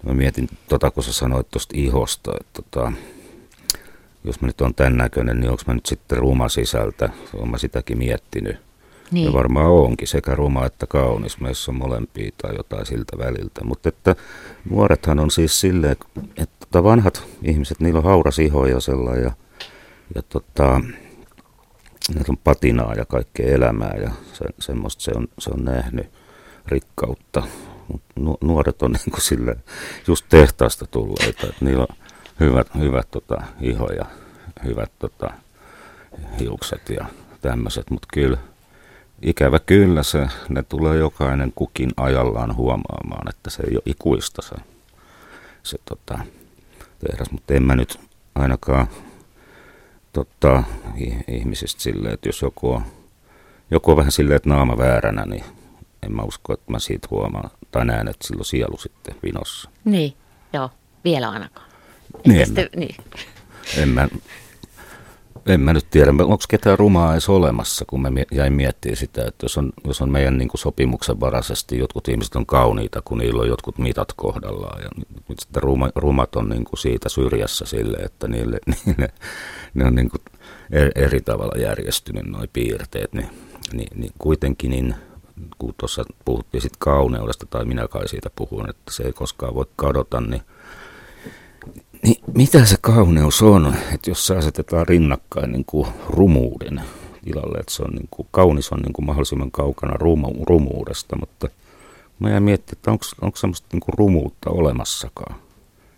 Mä 0.05 0.13
mietin, 0.13 0.49
tota, 0.69 0.91
kun 0.91 1.03
sä 1.03 1.13
sanoit 1.13 1.51
tuosta 1.51 1.73
ihosta, 1.77 2.31
että 2.39 2.61
tota, 2.61 2.91
jos 4.23 4.41
mä 4.41 4.47
nyt 4.47 4.61
on 4.61 4.75
tämän 4.75 4.97
näköinen, 4.97 5.39
niin 5.39 5.51
onko 5.51 5.63
mä 5.67 5.73
nyt 5.73 5.85
sitten 5.85 6.17
ruma 6.17 6.49
sisältä? 6.49 7.09
Olen 7.33 7.49
mä 7.49 7.57
sitäkin 7.57 7.97
miettinyt. 7.97 8.57
Niin. 9.11 9.25
Ja 9.25 9.33
varmaan 9.33 9.71
onkin 9.71 10.07
sekä 10.07 10.35
ruma 10.35 10.65
että 10.65 10.87
kaunis. 10.87 11.39
Meissä 11.39 11.71
on 11.71 11.77
molempia 11.77 12.31
tai 12.41 12.55
jotain 12.55 12.85
siltä 12.85 13.17
väliltä. 13.17 13.63
Mutta 13.63 13.89
että 13.89 14.15
nuorethan 14.69 15.19
on 15.19 15.31
siis 15.31 15.61
silleen, 15.61 15.91
että 15.91 16.57
tota 16.59 16.83
vanhat 16.83 17.23
ihmiset, 17.43 17.79
niillä 17.79 17.97
on 17.97 18.03
hauras 18.03 18.39
iho 18.39 18.65
ja 18.65 18.79
sellainen. 18.79 19.23
Ja, 19.23 19.31
ja 20.15 20.21
tota, 20.21 20.81
on 22.29 22.37
patinaa 22.43 22.93
ja 22.93 23.05
kaikkea 23.05 23.55
elämää 23.55 23.95
ja 24.01 24.11
se, 24.33 24.45
semmoista 24.59 25.03
se 25.03 25.11
on, 25.15 25.27
se 25.39 25.49
on 25.49 25.65
nähnyt 25.65 26.07
rikkautta. 26.67 27.43
Mut 27.88 28.01
nuoret 28.41 28.81
on 28.81 28.91
niin 29.05 29.21
sille 29.21 29.57
just 30.07 30.25
tehtaasta 30.29 30.88
tulleita, 30.88 31.47
että 31.47 31.65
niillä 31.65 31.86
on 31.89 31.95
hyvät, 32.39 32.67
hyvät 32.75 33.12
tota, 33.12 33.41
iho 33.62 33.88
ja 33.88 34.05
hyvät 34.63 34.91
tota, 35.00 35.33
hiukset 36.39 36.89
ja 36.89 37.05
tämmöiset, 37.41 37.89
mutta 37.89 38.07
kyllä 38.13 38.38
ikävä 39.21 39.59
kyllä 39.59 40.03
se, 40.03 40.27
ne 40.50 40.63
tulee 40.63 40.97
jokainen 40.97 41.51
kukin 41.55 41.89
ajallaan 41.97 42.55
huomaamaan, 42.55 43.29
että 43.29 43.50
se 43.50 43.63
ei 43.63 43.75
ole 43.75 43.83
ikuista 43.86 44.41
se, 44.41 44.55
se 45.63 45.77
tota, 45.86 46.19
tehdas, 47.00 47.31
mutta 47.31 47.53
en 47.53 47.63
mä 47.63 47.75
nyt 47.75 48.00
ainakaan 48.36 48.88
tota, 50.13 50.63
ihmisistä 51.27 51.81
silleen, 51.81 52.13
että 52.13 52.29
jos 52.29 52.41
joku 52.41 52.71
on, 52.71 52.81
joku 53.71 53.91
on 53.91 53.97
vähän 53.97 54.12
silleen, 54.12 54.36
että 54.36 54.50
naama 54.50 54.77
vääränä, 54.77 55.25
niin 55.25 55.43
en 56.07 56.15
mä 56.15 56.21
usko, 56.21 56.53
että 56.53 56.71
mä 56.71 56.79
siitä 56.79 57.07
huomaan 57.11 57.49
tai 57.71 57.85
näen, 57.85 58.07
että 58.07 58.27
silloin 58.27 58.45
sielu 58.45 58.77
sitten 58.77 59.15
vinossa. 59.23 59.69
Niin, 59.85 60.13
joo, 60.53 60.69
vielä 61.03 61.29
ainakaan. 61.29 61.67
Niin, 62.27 62.39
en, 62.39 62.45
sitten, 62.45 62.69
niin. 62.75 62.95
en 63.77 63.89
mä, 63.89 64.07
en 65.45 65.61
mä 65.61 65.73
nyt 65.73 65.89
tiedä, 65.89 66.11
onko 66.11 66.37
ketään 66.49 66.79
rumaa 66.79 67.13
edes 67.13 67.29
olemassa, 67.29 67.85
kun 67.85 68.01
mä 68.01 68.09
jäin 68.31 68.53
miettimään 68.53 68.97
sitä, 68.97 69.25
että 69.25 69.45
jos 69.45 69.57
on, 69.57 69.73
jos 69.87 70.01
on 70.01 70.11
meidän 70.11 70.37
niin 70.37 70.47
kuin 70.47 70.59
sopimuksen 70.59 71.19
varaisesti, 71.19 71.77
jotkut 71.77 72.07
ihmiset 72.07 72.35
on 72.35 72.45
kauniita, 72.45 73.01
kun 73.05 73.17
niillä 73.17 73.41
on 73.41 73.47
jotkut 73.47 73.77
mitat 73.77 74.13
kohdallaan, 74.15 74.83
ja 74.83 74.89
sitten 75.39 75.63
ruma, 75.63 75.89
rumat 75.95 76.35
on 76.35 76.49
niin 76.49 76.63
kuin 76.63 76.79
siitä 76.79 77.09
syrjässä 77.09 77.65
sille, 77.65 77.97
että 77.97 78.27
niille, 78.27 78.59
niille 78.85 79.09
ne 79.73 79.85
on 79.85 79.95
niin 79.95 80.09
kuin 80.09 80.21
eri 80.95 81.21
tavalla 81.21 81.61
järjestynyt 81.61 82.25
nuo 82.25 82.45
piirteet, 82.53 83.13
niin, 83.13 83.29
niin, 83.73 83.89
niin 83.95 84.11
kuitenkin 84.19 84.71
niin, 84.71 84.95
kun 85.58 85.74
tuossa 85.77 86.03
puhuttiin 86.25 86.62
sit 86.62 86.77
kauneudesta, 86.79 87.46
tai 87.46 87.65
minä 87.65 87.88
kai 87.88 88.08
siitä 88.08 88.29
puhun, 88.36 88.70
että 88.70 88.91
se 88.91 89.03
ei 89.03 89.13
koskaan 89.13 89.56
voi 89.56 89.65
kadota, 89.75 90.22
niin 90.22 90.41
niin 92.03 92.15
mitä 92.36 92.65
se 92.65 92.75
kauneus 92.82 93.41
on, 93.41 93.75
että 93.94 94.10
jos 94.10 94.27
se 94.27 94.38
asetetaan 94.38 94.88
rinnakkain 94.88 95.51
niin 95.51 95.65
kuin 95.65 95.88
rumuuden 96.10 96.82
tilalle, 97.24 97.58
että 97.58 97.74
se 97.74 97.84
on 97.84 97.91
niin 97.91 98.08
kuin, 98.12 98.27
kaunis 98.32 98.72
on 98.72 98.79
niin 98.79 98.94
kuin 98.94 99.06
mahdollisimman 99.06 99.51
kaukana 99.51 99.94
rumu, 99.98 100.34
rumuudesta, 100.46 101.15
mutta 101.15 101.48
mä 102.20 102.29
jäin 102.29 102.44
miettimään, 102.44 102.79
että 102.79 102.91
onko, 102.91 103.06
onko 103.22 103.38
semmoista 103.38 103.67
niin 103.74 103.79
kuin 103.82 103.94
rumuutta 103.98 104.50
olemassakaan. 104.50 105.36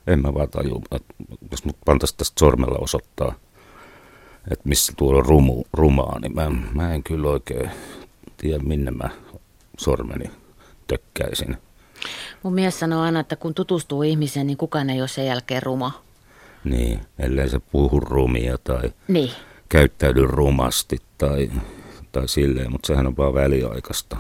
En 0.08 0.22
mä 0.22 0.34
vaan 0.34 0.50
taju, 0.50 0.81
että 0.91 1.13
jos 1.51 1.65
mut 1.65 1.77
pantaisi 1.86 2.17
tästä 2.17 2.39
sormella 2.39 2.77
osoittaa, 2.79 3.34
että 4.51 4.69
missä 4.69 4.93
tuolla 4.98 5.19
on 5.19 5.25
rumu, 5.25 5.63
rumaa, 5.74 6.19
niin 6.19 6.36
mä, 6.36 6.51
mä 6.74 6.93
en 6.93 7.03
kyllä 7.03 7.29
oikein 7.29 7.69
tiedä, 8.38 8.63
minne 8.63 8.91
mä 8.91 9.10
sormeni 9.79 10.31
tökkäisin. 10.88 11.57
Mun 12.43 12.53
mies 12.53 12.79
sanoo 12.79 13.01
aina, 13.01 13.19
että 13.19 13.36
kun 13.36 13.53
tutustuu 13.53 14.03
ihmiseen, 14.03 14.48
niin 14.48 14.57
kukaan 14.57 14.89
ei 14.89 15.01
ole 15.01 15.07
sen 15.07 15.25
jälkeen 15.25 15.63
ruma. 15.63 16.01
Niin, 16.63 17.00
ellei 17.19 17.50
se 17.50 17.59
puhu 17.59 18.00
rumia 18.00 18.57
tai 18.57 18.93
niin. 19.07 19.31
käyttäydy 19.69 20.27
rumasti 20.27 20.98
tai, 21.17 21.51
tai 22.12 22.27
silleen, 22.27 22.71
mutta 22.71 22.88
sehän 22.88 23.07
on 23.07 23.17
vaan 23.17 23.33
väliaikaista. 23.33 24.17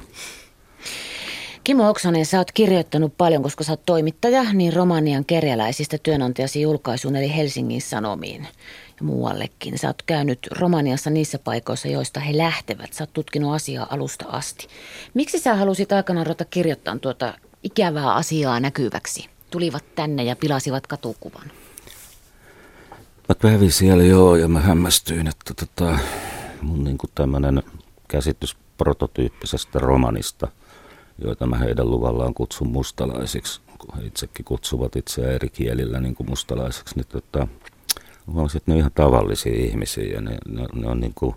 Kimo 1.63 1.89
Oksanen, 1.89 2.25
sä 2.25 2.37
oot 2.37 2.51
kirjoittanut 2.51 3.17
paljon, 3.17 3.43
koska 3.43 3.63
sä 3.63 3.71
oot 3.71 3.85
toimittaja, 3.85 4.53
niin 4.53 4.73
Romanian 4.73 5.25
kerjäläisistä 5.25 5.97
työnantajasi 6.03 6.61
julkaisuun 6.61 7.15
eli 7.15 7.35
Helsingin 7.35 7.81
Sanomiin 7.81 8.47
muuallekin. 9.01 9.77
Sä 9.77 9.87
oot 9.87 10.01
käynyt 10.01 10.39
Romaniassa 10.51 11.09
niissä 11.09 11.39
paikoissa, 11.39 11.87
joista 11.87 12.19
he 12.19 12.37
lähtevät. 12.37 12.93
Sä 12.93 13.03
oot 13.03 13.13
tutkinut 13.13 13.55
asiaa 13.55 13.87
alusta 13.89 14.25
asti. 14.27 14.67
Miksi 15.13 15.39
sä 15.39 15.55
halusit 15.55 15.91
aikanaan 15.91 16.25
ruveta 16.25 16.45
kirjoittaa 16.45 16.97
tuota 16.97 17.33
ikävää 17.63 18.13
asiaa 18.13 18.59
näkyväksi? 18.59 19.29
Tulivat 19.51 19.95
tänne 19.95 20.23
ja 20.23 20.35
pilasivat 20.35 20.87
katukuvan. 20.87 21.51
Mä 23.29 23.35
kävin 23.35 23.71
siellä 23.71 24.03
joo 24.03 24.35
ja 24.35 24.47
mä 24.47 24.59
hämmästyin, 24.59 25.27
että 25.27 25.53
tota, 25.53 25.99
mun 26.61 26.83
niinku 26.83 27.07
tämmönen 27.15 27.63
käsitys 28.07 28.57
prototyyppisestä 28.77 29.79
romanista, 29.79 30.47
joita 31.23 31.47
mä 31.47 31.57
heidän 31.57 31.91
luvallaan 31.91 32.33
kutsun 32.33 32.67
mustalaisiksi, 32.67 33.61
kun 33.77 33.97
he 33.97 34.05
itsekin 34.05 34.45
kutsuvat 34.45 34.95
itseään 34.95 35.33
eri 35.33 35.49
kielillä 35.49 35.99
niin 35.99 36.15
kuin 36.15 36.29
mustalaisiksi, 36.29 36.95
niin 36.95 37.07
tota, 37.07 37.47
huomasin, 38.33 38.57
että 38.57 38.71
ne 38.71 38.75
on 38.75 38.79
ihan 38.79 38.91
tavallisia 38.95 39.53
ihmisiä 39.55 40.13
ja 40.13 40.21
ne, 40.21 40.37
ne, 40.47 40.65
ne 40.73 40.87
on 40.87 40.99
niin 40.99 41.13
kuin 41.15 41.35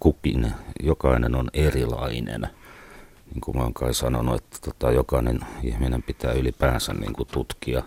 kukin, 0.00 0.52
jokainen 0.82 1.34
on 1.34 1.50
erilainen– 1.54 2.48
niin 3.34 3.40
kuin 3.40 3.56
mä 3.56 3.62
oon 3.62 3.74
kai 3.74 3.94
sanonut, 3.94 4.34
että 4.36 4.58
tota, 4.64 4.92
jokainen 4.92 5.40
ihminen 5.62 6.02
pitää 6.02 6.32
ylipäänsä 6.32 6.92
niin 6.92 7.12
kuin 7.12 7.28
tutkia 7.32 7.82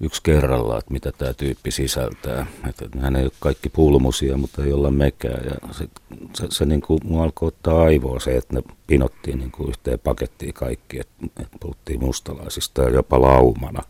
yksi 0.00 0.22
kerrallaan, 0.22 0.78
että 0.78 0.92
mitä 0.92 1.12
tämä 1.12 1.34
tyyppi 1.34 1.70
sisältää. 1.70 2.46
Että 2.68 3.00
hän 3.00 3.16
ei 3.16 3.24
ole 3.24 3.32
kaikki 3.40 3.68
pulmusia, 3.68 4.36
mutta 4.36 4.64
ei 4.64 4.72
olla 4.72 4.90
mekään. 4.90 5.44
Ja 5.44 5.74
sit, 5.74 5.90
se, 6.34 6.46
se 6.50 6.66
niin 6.66 6.80
kuin, 6.80 7.00
mua 7.04 7.22
alkoi 7.24 7.48
ottaa 7.48 7.82
aivoa 7.82 8.20
se, 8.20 8.36
että 8.36 8.54
ne 8.54 8.62
pinottiin 8.86 9.38
niin 9.38 9.50
kuin 9.50 9.68
yhteen 9.68 9.98
pakettiin 9.98 10.54
kaikki, 10.54 11.00
että, 11.00 11.26
että 11.42 11.56
puhuttiin 11.60 12.00
mustalaisista 12.00 12.82
ja 12.82 12.90
jopa 12.90 13.20
laumana. 13.20 13.82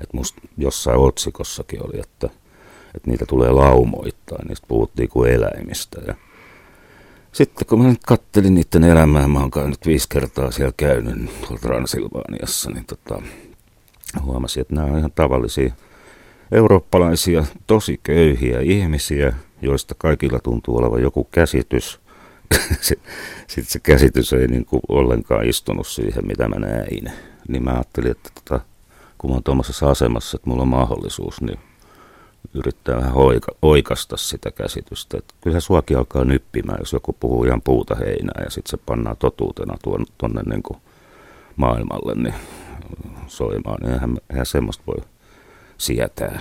Että 0.00 0.16
must, 0.16 0.36
jossain 0.58 0.98
otsikossakin 0.98 1.84
oli, 1.84 2.00
että, 2.00 2.28
että 2.94 3.10
niitä 3.10 3.26
tulee 3.26 3.50
laumoittain, 3.50 4.48
niistä 4.48 4.66
puhuttiin 4.68 5.08
kuin 5.08 5.32
eläimistä. 5.32 6.00
Ja, 6.06 6.14
sitten 7.32 7.66
kun 7.66 7.82
mä 7.82 7.88
nyt 7.88 8.04
kattelin 8.06 8.54
niiden 8.54 8.84
elämää, 8.84 9.28
mä 9.28 9.38
oon 9.38 9.70
nyt 9.70 9.86
viisi 9.86 10.08
kertaa 10.08 10.50
siellä 10.50 10.72
käynyt 10.76 11.30
Transilvaaniassa, 11.60 12.70
niin 12.70 12.84
tota, 12.84 13.22
huomasin, 14.22 14.60
että 14.60 14.74
nämä 14.74 14.86
on 14.86 14.98
ihan 14.98 15.12
tavallisia 15.14 15.72
eurooppalaisia, 16.52 17.44
tosi 17.66 18.00
köyhiä 18.02 18.60
ihmisiä, 18.60 19.34
joista 19.62 19.94
kaikilla 19.98 20.38
tuntuu 20.38 20.76
olevan 20.76 21.02
joku 21.02 21.24
käsitys. 21.24 22.00
Sitten 23.46 23.64
se 23.64 23.80
käsitys 23.80 24.32
ei 24.32 24.48
niin 24.48 24.64
kuin 24.64 24.80
ollenkaan 24.88 25.48
istunut 25.48 25.86
siihen, 25.86 26.26
mitä 26.26 26.48
mä 26.48 26.58
näin. 26.58 27.12
Niin 27.48 27.64
mä 27.64 27.70
ajattelin, 27.70 28.10
että 28.10 28.30
tota, 28.34 28.64
kun 29.18 29.30
mä 29.30 29.34
oon 29.34 29.42
tuommoisessa 29.42 29.90
asemassa, 29.90 30.36
että 30.36 30.50
mulla 30.50 30.62
on 30.62 30.68
mahdollisuus, 30.68 31.40
niin 31.40 31.58
yrittää 32.54 32.96
vähän 32.96 33.14
oika, 33.14 33.52
oikasta 33.62 34.16
sitä 34.16 34.50
käsitystä. 34.50 35.18
Että 35.18 35.34
kyllähän 35.40 35.62
suakin 35.62 35.98
alkaa 35.98 36.24
nyppimään, 36.24 36.78
jos 36.80 36.92
joku 36.92 37.16
puhuu 37.20 37.44
ihan 37.44 37.62
puuta 37.62 37.94
heinää 37.94 38.42
ja 38.44 38.50
sitten 38.50 38.70
se 38.70 38.76
pannaan 38.86 39.16
totuutena 39.16 39.76
tuonne 40.18 40.42
niin 40.42 40.80
maailmalle 41.56 42.14
niin 42.14 42.34
soimaan. 43.26 43.78
Niin 43.80 43.92
eihän, 43.92 44.18
eihän 44.30 44.46
semmoista 44.46 44.82
voi 44.86 45.04
sietää. 45.78 46.40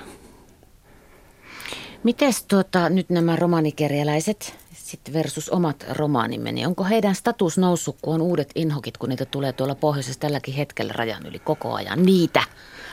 Mites 2.03 2.43
tuota, 2.43 2.89
nyt 2.89 3.09
nämä 3.09 3.35
romanikerjäläiset 3.35 4.55
sitten 4.73 5.13
versus 5.13 5.49
omat 5.49 5.85
romaanimme, 5.89 6.51
niin 6.51 6.67
onko 6.67 6.83
heidän 6.83 7.15
status 7.15 7.57
noussut, 7.57 7.97
kun 8.01 8.13
on 8.13 8.21
uudet 8.21 8.51
inhokit, 8.55 8.97
kun 8.97 9.09
niitä 9.09 9.25
tulee 9.25 9.53
tuolla 9.53 9.75
pohjoisessa 9.75 10.19
tälläkin 10.19 10.53
hetkellä 10.53 10.93
rajan 10.93 11.25
yli 11.25 11.39
koko 11.39 11.73
ajan? 11.73 12.03
Niitä 12.03 12.43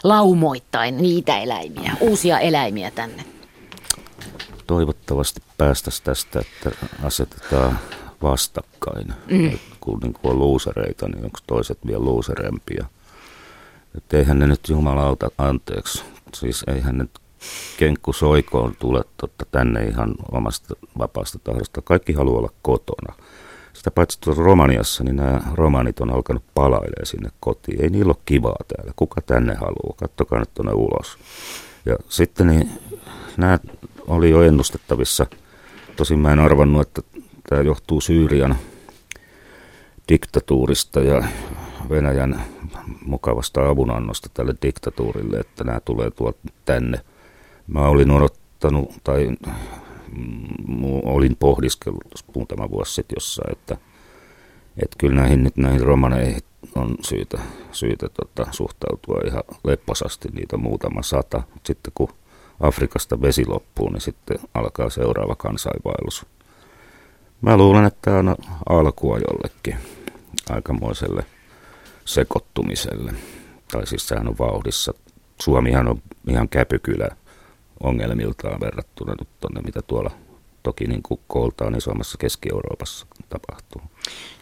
laumoittain 0.04 0.96
niitä 0.96 1.38
eläimiä, 1.38 1.96
uusia 2.00 2.38
eläimiä 2.38 2.90
tänne? 2.90 3.24
Toivottavasti 4.66 5.42
päästäisiin 5.58 6.04
tästä, 6.04 6.40
että 6.40 6.86
asetetaan 7.02 7.78
vastakkain. 8.22 9.14
Mm. 9.30 9.58
Kun 9.80 9.98
niin 10.02 10.12
kuin 10.12 10.32
on 10.32 10.38
luusereita, 10.38 11.08
niin 11.08 11.24
onko 11.24 11.38
toiset 11.46 11.78
vielä 11.86 12.04
luuserempia? 12.04 12.86
Että 13.96 14.16
eihän 14.16 14.38
ne 14.38 14.46
nyt 14.46 14.68
jumalauta 14.68 15.30
anteeksi. 15.38 16.02
Siis 16.34 16.64
eihän 16.66 16.98
ne 16.98 17.06
kenkku 17.78 18.12
soikoon 18.12 18.76
tule 18.78 19.04
totta 19.16 19.46
tänne 19.50 19.84
ihan 19.84 20.14
omasta 20.32 20.74
vapaasta 20.98 21.38
tahdosta. 21.44 21.82
Kaikki 21.82 22.12
haluaa 22.12 22.38
olla 22.38 22.52
kotona. 22.62 23.14
Sitä 23.72 23.90
paitsi 23.90 24.18
tuossa 24.20 24.42
Romaniassa, 24.42 25.04
niin 25.04 25.16
nämä 25.16 25.40
romanit 25.54 26.00
on 26.00 26.10
alkanut 26.10 26.42
palailemaan 26.54 27.06
sinne 27.06 27.30
kotiin. 27.40 27.82
Ei 27.82 27.90
niillä 27.90 28.10
ole 28.10 28.22
kivaa 28.24 28.56
täällä. 28.76 28.92
Kuka 28.96 29.20
tänne 29.20 29.54
haluaa? 29.54 29.96
Kattokaa 29.96 30.38
nyt 30.38 30.54
tuonne 30.54 30.72
ulos. 30.72 31.18
Ja 31.86 31.96
sitten 32.08 32.46
niin, 32.46 32.70
nämä 33.36 33.58
oli 34.06 34.30
jo 34.30 34.42
ennustettavissa. 34.42 35.26
Tosin 35.96 36.18
mä 36.18 36.32
en 36.32 36.38
arvannut, 36.38 36.80
että 36.80 37.02
tämä 37.48 37.62
johtuu 37.62 38.00
Syyrian 38.00 38.56
diktatuurista 40.08 41.00
ja 41.00 41.22
Venäjän 41.90 42.44
mukavasta 43.06 43.68
avunannosta 43.68 44.28
tälle 44.34 44.54
diktatuurille, 44.62 45.38
että 45.38 45.64
nämä 45.64 45.80
tulee 45.80 46.10
tuolta 46.10 46.38
tänne. 46.64 47.00
Mä 47.68 47.80
olin 47.80 48.10
odottanut 48.10 48.90
tai 49.04 49.28
mm, 50.16 50.82
olin 51.04 51.36
pohdiskellut 51.36 52.24
muutama 52.34 52.70
vuosi 52.70 52.94
sitten 52.94 53.16
jossain, 53.16 53.52
että, 53.52 53.76
että 54.82 54.96
kyllä 54.98 55.20
näihin, 55.20 55.44
nyt 55.44 55.56
näihin 55.56 55.80
romaneihin 55.80 56.42
on 56.74 56.96
syytä, 57.00 57.38
syytä 57.72 58.08
tota, 58.08 58.46
suhtautua 58.50 59.20
ihan 59.26 59.42
lepposasti, 59.64 60.28
niitä 60.32 60.56
muutama 60.56 61.02
sata. 61.02 61.42
Sitten 61.64 61.92
kun 61.94 62.08
Afrikasta 62.60 63.22
vesi 63.22 63.46
loppuu, 63.46 63.88
niin 63.90 64.00
sitten 64.00 64.38
alkaa 64.54 64.90
seuraava 64.90 65.34
kansainvaellus. 65.34 66.26
Mä 67.40 67.56
luulen, 67.56 67.84
että 67.84 67.98
tämä 68.02 68.18
on 68.18 68.36
alkua 68.68 69.18
jollekin 69.18 69.76
aikamoiselle 70.50 71.24
sekoittumiselle. 72.04 73.12
Tai 73.72 73.86
siis 73.86 74.08
sehän 74.08 74.28
on 74.28 74.38
vauhdissa. 74.38 74.94
Suomihan 75.42 75.88
on 75.88 76.02
ihan 76.28 76.48
käpykylä 76.48 77.08
ongelmiltaan 77.82 78.60
verrattuna 78.60 79.14
nyt 79.20 79.28
tonne, 79.40 79.60
mitä 79.60 79.82
tuolla 79.82 80.10
toki 80.62 80.86
niin 80.86 81.02
kuin 81.02 81.20
kooltaan 81.26 81.74
isommassa 81.74 82.18
Keski-Euroopassa 82.18 83.06
tapahtuu. 83.28 83.82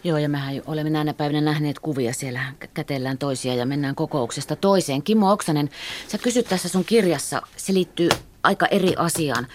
Joo, 0.03 0.17
ja 0.17 0.29
mehän 0.29 0.61
olemme 0.65 0.89
näinä 0.89 1.13
päivinä 1.13 1.41
nähneet 1.41 1.79
kuvia, 1.79 2.13
siellä 2.13 2.53
kätellään 2.73 3.17
toisia 3.17 3.55
ja 3.55 3.65
mennään 3.65 3.95
kokouksesta 3.95 4.55
toiseen. 4.55 5.03
Kimmo 5.03 5.31
Oksanen, 5.31 5.69
sä 6.07 6.17
kysyt 6.17 6.47
tässä 6.49 6.69
sun 6.69 6.85
kirjassa, 6.85 7.41
se 7.57 7.73
liittyy 7.73 8.09
aika 8.43 8.65
eri 8.65 8.93
asiaan, 8.97 9.47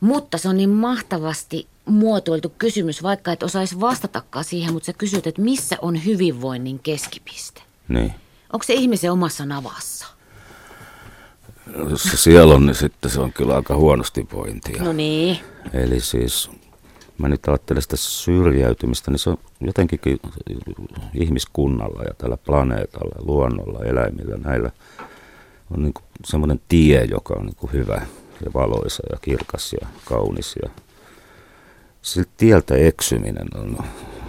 mutta 0.00 0.38
se 0.38 0.48
on 0.48 0.56
niin 0.56 0.70
mahtavasti 0.70 1.66
muotoiltu 1.84 2.52
kysymys, 2.58 3.02
vaikka 3.02 3.32
et 3.32 3.42
osaisi 3.42 3.80
vastatakaan 3.80 4.44
siihen, 4.44 4.72
mutta 4.72 4.86
sä 4.86 4.92
kysyt, 4.92 5.26
että 5.26 5.42
missä 5.42 5.76
on 5.82 6.04
hyvinvoinnin 6.04 6.78
keskipiste? 6.78 7.62
Niin. 7.88 8.14
Onko 8.52 8.64
se 8.64 8.74
ihmisen 8.74 9.12
omassa 9.12 9.46
navassa? 9.46 10.15
Jos 11.90 12.02
se 12.02 12.16
siellä 12.16 12.54
on, 12.54 12.66
niin 12.66 12.74
sitten 12.74 13.10
se 13.10 13.20
on 13.20 13.32
kyllä 13.32 13.56
aika 13.56 13.76
huonosti 13.76 14.28
vointia. 14.32 14.82
No 14.82 14.92
niin. 14.92 15.38
Eli 15.72 16.00
siis 16.00 16.50
mä 17.18 17.28
nyt 17.28 17.48
ajattelen 17.48 17.82
sitä 17.82 17.96
syrjäytymistä, 17.96 19.10
niin 19.10 19.18
se 19.18 19.30
on 19.30 19.38
jotenkin 19.60 20.00
ihmiskunnalla 21.14 22.02
ja 22.02 22.14
tällä 22.18 22.36
planeetalla, 22.36 23.14
luonnolla, 23.26 23.84
eläimillä, 23.84 24.36
näillä 24.36 24.70
on 25.70 25.82
niin 25.82 25.94
semmoinen 26.24 26.60
tie, 26.68 27.04
joka 27.04 27.34
on 27.34 27.46
niin 27.46 27.72
hyvä 27.72 28.06
ja 28.44 28.52
valoisa 28.54 29.02
ja 29.12 29.18
kirkas 29.22 29.72
ja 29.80 29.88
kaunis. 30.04 30.56
Ja 30.62 30.70
siltä 32.02 32.30
tieltä 32.36 32.74
eksyminen 32.74 33.48
on, 33.54 33.78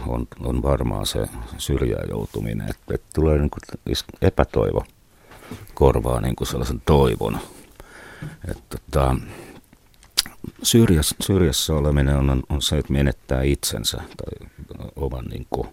on, 0.07 0.27
on 0.39 0.63
varmaan 0.63 1.05
se 1.05 1.25
syrjään 1.57 2.09
joutuminen, 2.09 2.69
että, 2.69 2.93
että 2.93 3.07
tulee 3.15 3.37
niin 3.37 3.95
epätoivo 4.21 4.83
korvaa 5.73 6.21
niin 6.21 6.35
kuin 6.35 6.47
sellaisen 6.47 6.81
toivon. 6.85 7.39
Että, 8.51 8.77
tota, 8.91 9.15
syrjässä, 10.63 11.15
syrjässä 11.21 11.73
oleminen 11.73 12.15
on, 12.15 12.43
on 12.49 12.61
se, 12.61 12.77
että 12.77 12.93
menettää 12.93 13.41
itsensä 13.41 13.97
tai 13.97 14.47
oman 14.95 15.25
niin 15.25 15.47
kuin, 15.49 15.67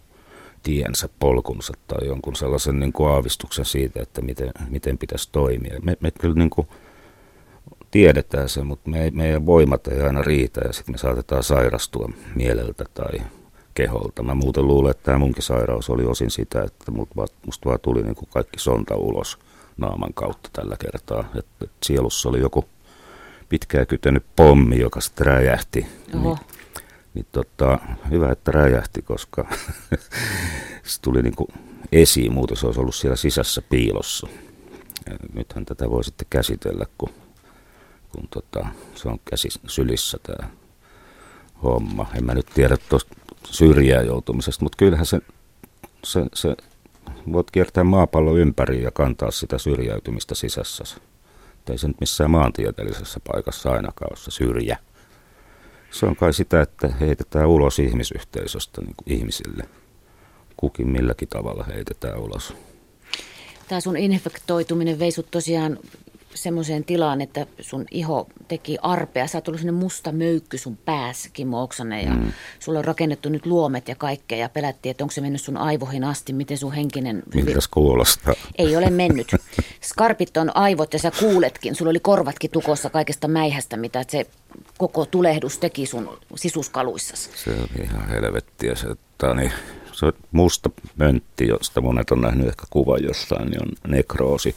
tiensä, 0.63 1.09
polkunsa 1.19 1.73
tai 1.87 2.07
jonkun 2.07 2.37
sellaisen 2.37 2.81
niin 2.81 2.93
kuin, 2.93 3.11
aavistuksen 3.11 3.65
siitä, 3.65 4.03
että 4.03 4.23
miten, 4.23 4.51
miten 4.69 4.99
pitäisi 4.99 5.29
toimia. 5.33 5.81
Me, 5.83 5.97
me 6.01 6.11
kyllä 6.11 6.35
niin 6.35 6.51
kuin, 6.51 6.69
tiedetään 7.91 8.49
se, 8.49 8.63
mutta 8.63 8.91
me, 8.91 9.11
meidän 9.15 9.47
voimat 9.47 9.87
ei 9.87 10.03
aina 10.03 10.23
riitä 10.23 10.61
ja 10.65 10.73
sitten 10.73 10.95
me 10.95 10.99
saatetaan 10.99 11.45
sairastua 11.45 12.09
mieleltä 12.35 12.85
tai 12.95 13.21
keholta. 13.75 14.23
Mä 14.23 14.35
muuten 14.35 14.67
luulen, 14.67 14.91
että 14.91 15.03
tämä 15.03 15.19
munkin 15.19 15.43
sairaus 15.43 15.91
oli 15.91 16.05
osin 16.05 16.31
sitä, 16.31 16.63
että 16.63 16.93
musta 17.47 17.69
vaan 17.69 17.81
tuli 17.83 18.03
niin 18.03 18.15
kuin 18.15 18.29
kaikki 18.33 18.59
sonta 18.59 18.97
ulos 18.97 19.39
naaman 19.77 20.15
kautta 20.15 20.51
tällä 20.53 20.77
kertaa. 20.81 21.25
Et, 21.39 21.47
et 21.63 21.71
sielussa 21.83 22.29
oli 22.29 22.41
joku 22.41 22.65
pitkään 23.49 23.87
kytenyt 23.87 24.25
pommi, 24.37 24.81
joka 24.81 25.01
sitten 25.01 25.27
räjähti. 25.27 25.87
Oho. 26.15 26.35
Niin, 26.35 26.39
niin 27.15 27.27
tota, 27.33 27.79
hyvä, 28.11 28.33
että 28.33 28.53
räjähti, 28.53 29.03
koska 29.03 29.49
se 30.83 31.01
tuli 31.03 31.23
niin 31.23 31.37
kuin 31.37 31.49
esiin, 31.93 32.33
muuten 32.33 32.57
se 32.57 32.67
olisi 32.67 32.81
ollut 32.81 32.95
siellä 32.95 33.17
sisässä 33.17 33.63
piilossa. 33.63 34.29
Ja 35.11 35.17
nythän 35.35 35.65
tätä 35.65 35.91
voi 35.91 36.05
sitten 36.05 36.27
käsitellä, 36.31 36.87
kun, 36.99 37.11
kun 38.13 38.29
tota, 38.31 38.67
se 38.95 39.09
on 39.09 39.19
käsi 39.31 39.49
sylissä 39.67 40.19
tämä 40.23 40.51
homma. 41.63 42.07
En 42.15 42.25
mä 42.25 42.35
nyt 42.35 42.47
tiedä 42.55 42.77
tuosta 42.89 43.15
syrjään 43.51 44.07
joutumisesta, 44.07 44.65
mutta 44.65 44.77
kyllähän 44.77 45.07
se, 45.07 45.21
se, 46.05 46.27
se 46.35 46.57
voit 47.33 47.51
kiertää 47.51 47.85
maapallon 47.85 48.39
ympäri 48.39 48.83
ja 48.83 48.91
kantaa 48.91 49.31
sitä 49.31 49.59
syrjäytymistä 49.59 50.35
sisässäsi. 50.35 50.97
Ei 51.71 51.79
se 51.79 51.89
nyt 51.89 52.01
missään 52.01 52.31
maantieteellisessä 52.31 53.21
paikassa 53.33 53.71
ainakaan 53.73 54.13
ole 54.13 54.19
se 54.19 54.31
syrjä. 54.31 54.79
Se 55.91 56.07
on 56.07 56.17
kai 56.17 56.33
sitä, 56.33 56.61
että 56.61 56.89
heitetään 56.89 57.47
ulos 57.49 57.79
ihmisyhteisöstä 57.79 58.81
niin 58.81 58.95
kuin 58.97 59.19
ihmisille. 59.19 59.65
Kukin 60.57 60.89
milläkin 60.89 61.29
tavalla 61.29 61.65
heitetään 61.65 62.19
ulos. 62.19 62.55
Tämä 63.69 63.81
sun 63.81 63.97
infektoituminen 63.97 64.99
vei 64.99 65.11
sut 65.11 65.31
tosiaan 65.31 65.79
semmoiseen 66.35 66.85
tilaan, 66.85 67.21
että 67.21 67.47
sun 67.61 67.85
iho 67.91 68.27
teki 68.49 68.77
arpea. 68.83 69.27
Sä 69.27 69.39
oot 69.39 69.49
ollut 69.49 69.61
sinne 69.61 69.73
musta 69.73 70.13
möykky 70.13 70.59
sun 70.59 70.77
päässä, 70.77 71.29
Kimmo 71.33 71.63
Oksanen, 71.63 72.05
ja 72.05 72.15
mm. 72.15 72.33
sulla 72.61 72.79
on 72.79 72.85
rakennettu 72.85 73.29
nyt 73.29 73.47
luomet 73.47 73.89
ja 73.89 73.95
kaikkea, 73.95 74.39
ja 74.39 74.49
pelättiin, 74.49 74.91
että 74.91 75.05
onko 75.05 75.13
se 75.13 75.21
mennyt 75.21 75.43
sun 75.43 75.57
aivoihin 75.57 76.05
asti, 76.05 76.33
miten 76.33 76.59
sun 76.59 76.73
henkinen... 76.73 77.23
Mitäs 77.35 77.69
kuulostaa? 77.69 78.35
Ei 78.59 78.77
ole 78.77 78.91
mennyt. 78.91 79.27
Skarpit 79.81 80.37
on 80.37 80.57
aivot 80.57 80.93
ja 80.93 80.99
sä 80.99 81.13
kuuletkin, 81.21 81.75
sulla 81.75 81.91
oli 81.91 82.01
korvatkin 82.01 82.51
tukossa 82.51 82.91
kaikesta 82.91 83.29
mäihästä, 83.29 83.77
mitä 83.77 84.05
se 84.09 84.27
koko 84.79 85.07
tulehdus 85.07 85.59
teki 85.59 85.87
sun 85.87 86.19
sisuskaluissasi. 86.35 87.31
Se 87.45 87.51
on 87.51 87.69
ihan 87.85 88.09
helvettiä 88.09 88.75
se, 88.75 88.87
että 88.87 89.35
niin, 89.35 89.53
se 89.93 90.07
on 90.07 90.13
musta 90.33 90.71
möntti, 90.97 91.49
josta 91.49 91.81
monet 91.81 92.11
on 92.11 92.21
nähnyt 92.21 92.49
ehkä 92.49 92.63
kuva 92.71 92.99
jossain, 92.99 93.51
niin 93.51 93.63
on 93.63 93.73
nekroosi 93.87 94.57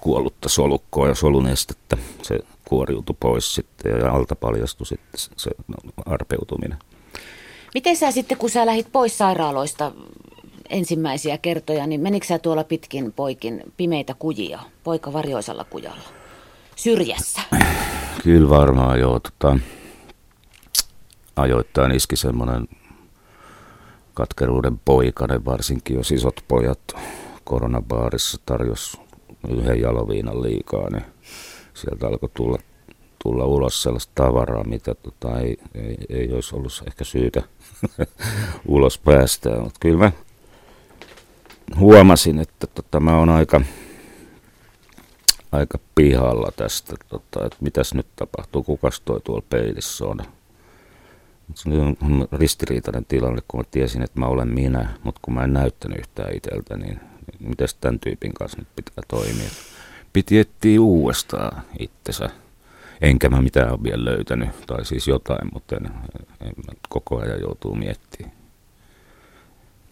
kuollutta 0.00 0.48
solukkoa 0.48 1.08
ja 1.08 1.14
solunestettä. 1.14 1.96
Se 2.22 2.38
kuoriutui 2.64 3.16
pois 3.20 3.54
sitten 3.54 4.00
ja 4.00 4.12
alta 4.12 4.36
paljastui 4.36 4.86
sitten 4.86 5.20
se 5.36 5.50
arpeutuminen. 6.06 6.78
Miten 7.74 7.96
sä 7.96 8.10
sitten, 8.10 8.38
kun 8.38 8.50
sä 8.50 8.66
lähit 8.66 8.86
pois 8.92 9.18
sairaaloista 9.18 9.92
ensimmäisiä 10.68 11.38
kertoja, 11.38 11.86
niin 11.86 12.00
menikö 12.00 12.26
sä 12.26 12.38
tuolla 12.38 12.64
pitkin 12.64 13.12
poikin 13.12 13.62
pimeitä 13.76 14.14
kujia, 14.18 14.60
poika 14.84 15.12
varjoisalla 15.12 15.64
kujalla, 15.64 16.08
syrjässä? 16.76 17.40
Kyllä 18.22 18.48
varmaan 18.48 19.00
joo. 19.00 19.20
Tota, 19.20 19.58
ajoittain 21.36 21.92
iski 21.92 22.16
semmoinen 22.16 22.68
katkeruuden 24.14 24.80
poikainen, 24.84 25.44
varsinkin 25.44 25.96
jos 25.96 26.10
isot 26.10 26.44
pojat 26.48 26.80
koronabaarissa 27.44 28.40
tarjosi 28.46 28.98
yhden 29.50 29.80
jaloviinan 29.80 30.42
liikaa, 30.42 30.90
niin 30.90 31.04
sieltä 31.74 32.06
alkoi 32.06 32.30
tulla, 32.34 32.58
tulla 33.22 33.44
ulos 33.44 33.82
sellaista 33.82 34.12
tavaraa, 34.14 34.64
mitä 34.64 34.94
tota, 34.94 35.40
ei, 35.40 35.56
ei, 35.74 35.96
ei 36.08 36.32
olisi 36.32 36.56
ollut 36.56 36.82
ehkä 36.86 37.04
syytä 37.04 37.42
ulos 38.68 38.98
päästää. 38.98 39.60
Mutta 39.60 39.78
kyllä 39.80 39.98
mä 39.98 40.12
huomasin, 41.78 42.38
että 42.38 42.66
tota, 42.66 43.00
mä 43.00 43.18
oon 43.18 43.28
aika, 43.28 43.60
aika 45.52 45.78
pihalla 45.94 46.52
tästä, 46.56 46.94
tota, 47.08 47.46
että 47.46 47.58
mitäs 47.60 47.94
nyt 47.94 48.06
tapahtuu, 48.16 48.62
kukas 48.62 49.00
toi 49.00 49.20
tuolla 49.20 49.44
peilissä 49.50 50.04
on. 50.04 50.18
Se 51.54 51.68
oli 51.68 51.96
ristiriitainen 52.32 53.04
tilanne, 53.04 53.42
kun 53.48 53.60
mä 53.60 53.64
tiesin, 53.70 54.02
että 54.02 54.20
mä 54.20 54.26
olen 54.26 54.48
minä, 54.48 54.88
mutta 55.02 55.20
kun 55.24 55.34
mä 55.34 55.44
en 55.44 55.52
näyttänyt 55.52 55.98
yhtään 55.98 56.36
itseltä, 56.36 56.76
niin 56.76 57.00
miten 57.40 57.68
tämän 57.80 58.00
tyypin 58.00 58.34
kanssa 58.34 58.58
nyt 58.58 58.68
pitää 58.76 59.04
toimia. 59.08 59.50
Piti 60.12 60.38
etsiä 60.38 60.80
uudestaan 60.80 61.62
itsensä. 61.78 62.30
Enkä 63.00 63.28
mä 63.28 63.42
mitään 63.42 63.70
ole 63.70 63.82
vielä 63.82 64.04
löytänyt, 64.04 64.66
tai 64.66 64.84
siis 64.84 65.08
jotain, 65.08 65.48
mutta 65.52 65.76
en, 65.76 65.90
en, 66.40 66.52
koko 66.88 67.18
ajan 67.18 67.40
joutuu 67.40 67.74
miettimään. 67.74 68.32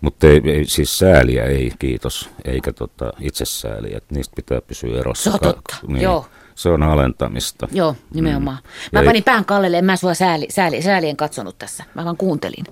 Mutta 0.00 0.26
ei, 0.26 0.40
ei, 0.44 0.64
siis 0.64 0.98
sääliä 0.98 1.44
ei, 1.44 1.72
kiitos, 1.78 2.30
eikä 2.44 2.72
tota 2.72 3.12
itsesääliä, 3.20 3.96
että 3.96 4.14
niistä 4.14 4.32
pitää 4.36 4.60
pysyä 4.60 5.00
erossa. 5.00 5.30
Se 5.30 5.30
on 5.30 5.40
totta, 5.40 5.76
niin, 5.86 6.02
joo. 6.02 6.26
Se 6.54 6.68
on 6.68 6.82
alentamista. 6.82 7.68
Joo, 7.72 7.96
nimenomaan. 8.14 8.58
Mm. 8.62 8.98
Mä 8.98 9.04
panin 9.04 9.24
pään 9.24 9.44
kallelle, 9.44 9.78
en 9.78 9.84
mä 9.84 9.96
sua 9.96 10.14
sääli, 10.14 10.46
sääli, 10.50 10.82
säälien 10.82 11.16
katsonut 11.16 11.58
tässä, 11.58 11.84
mä 11.94 12.04
vaan 12.04 12.16
kuuntelin. 12.16 12.64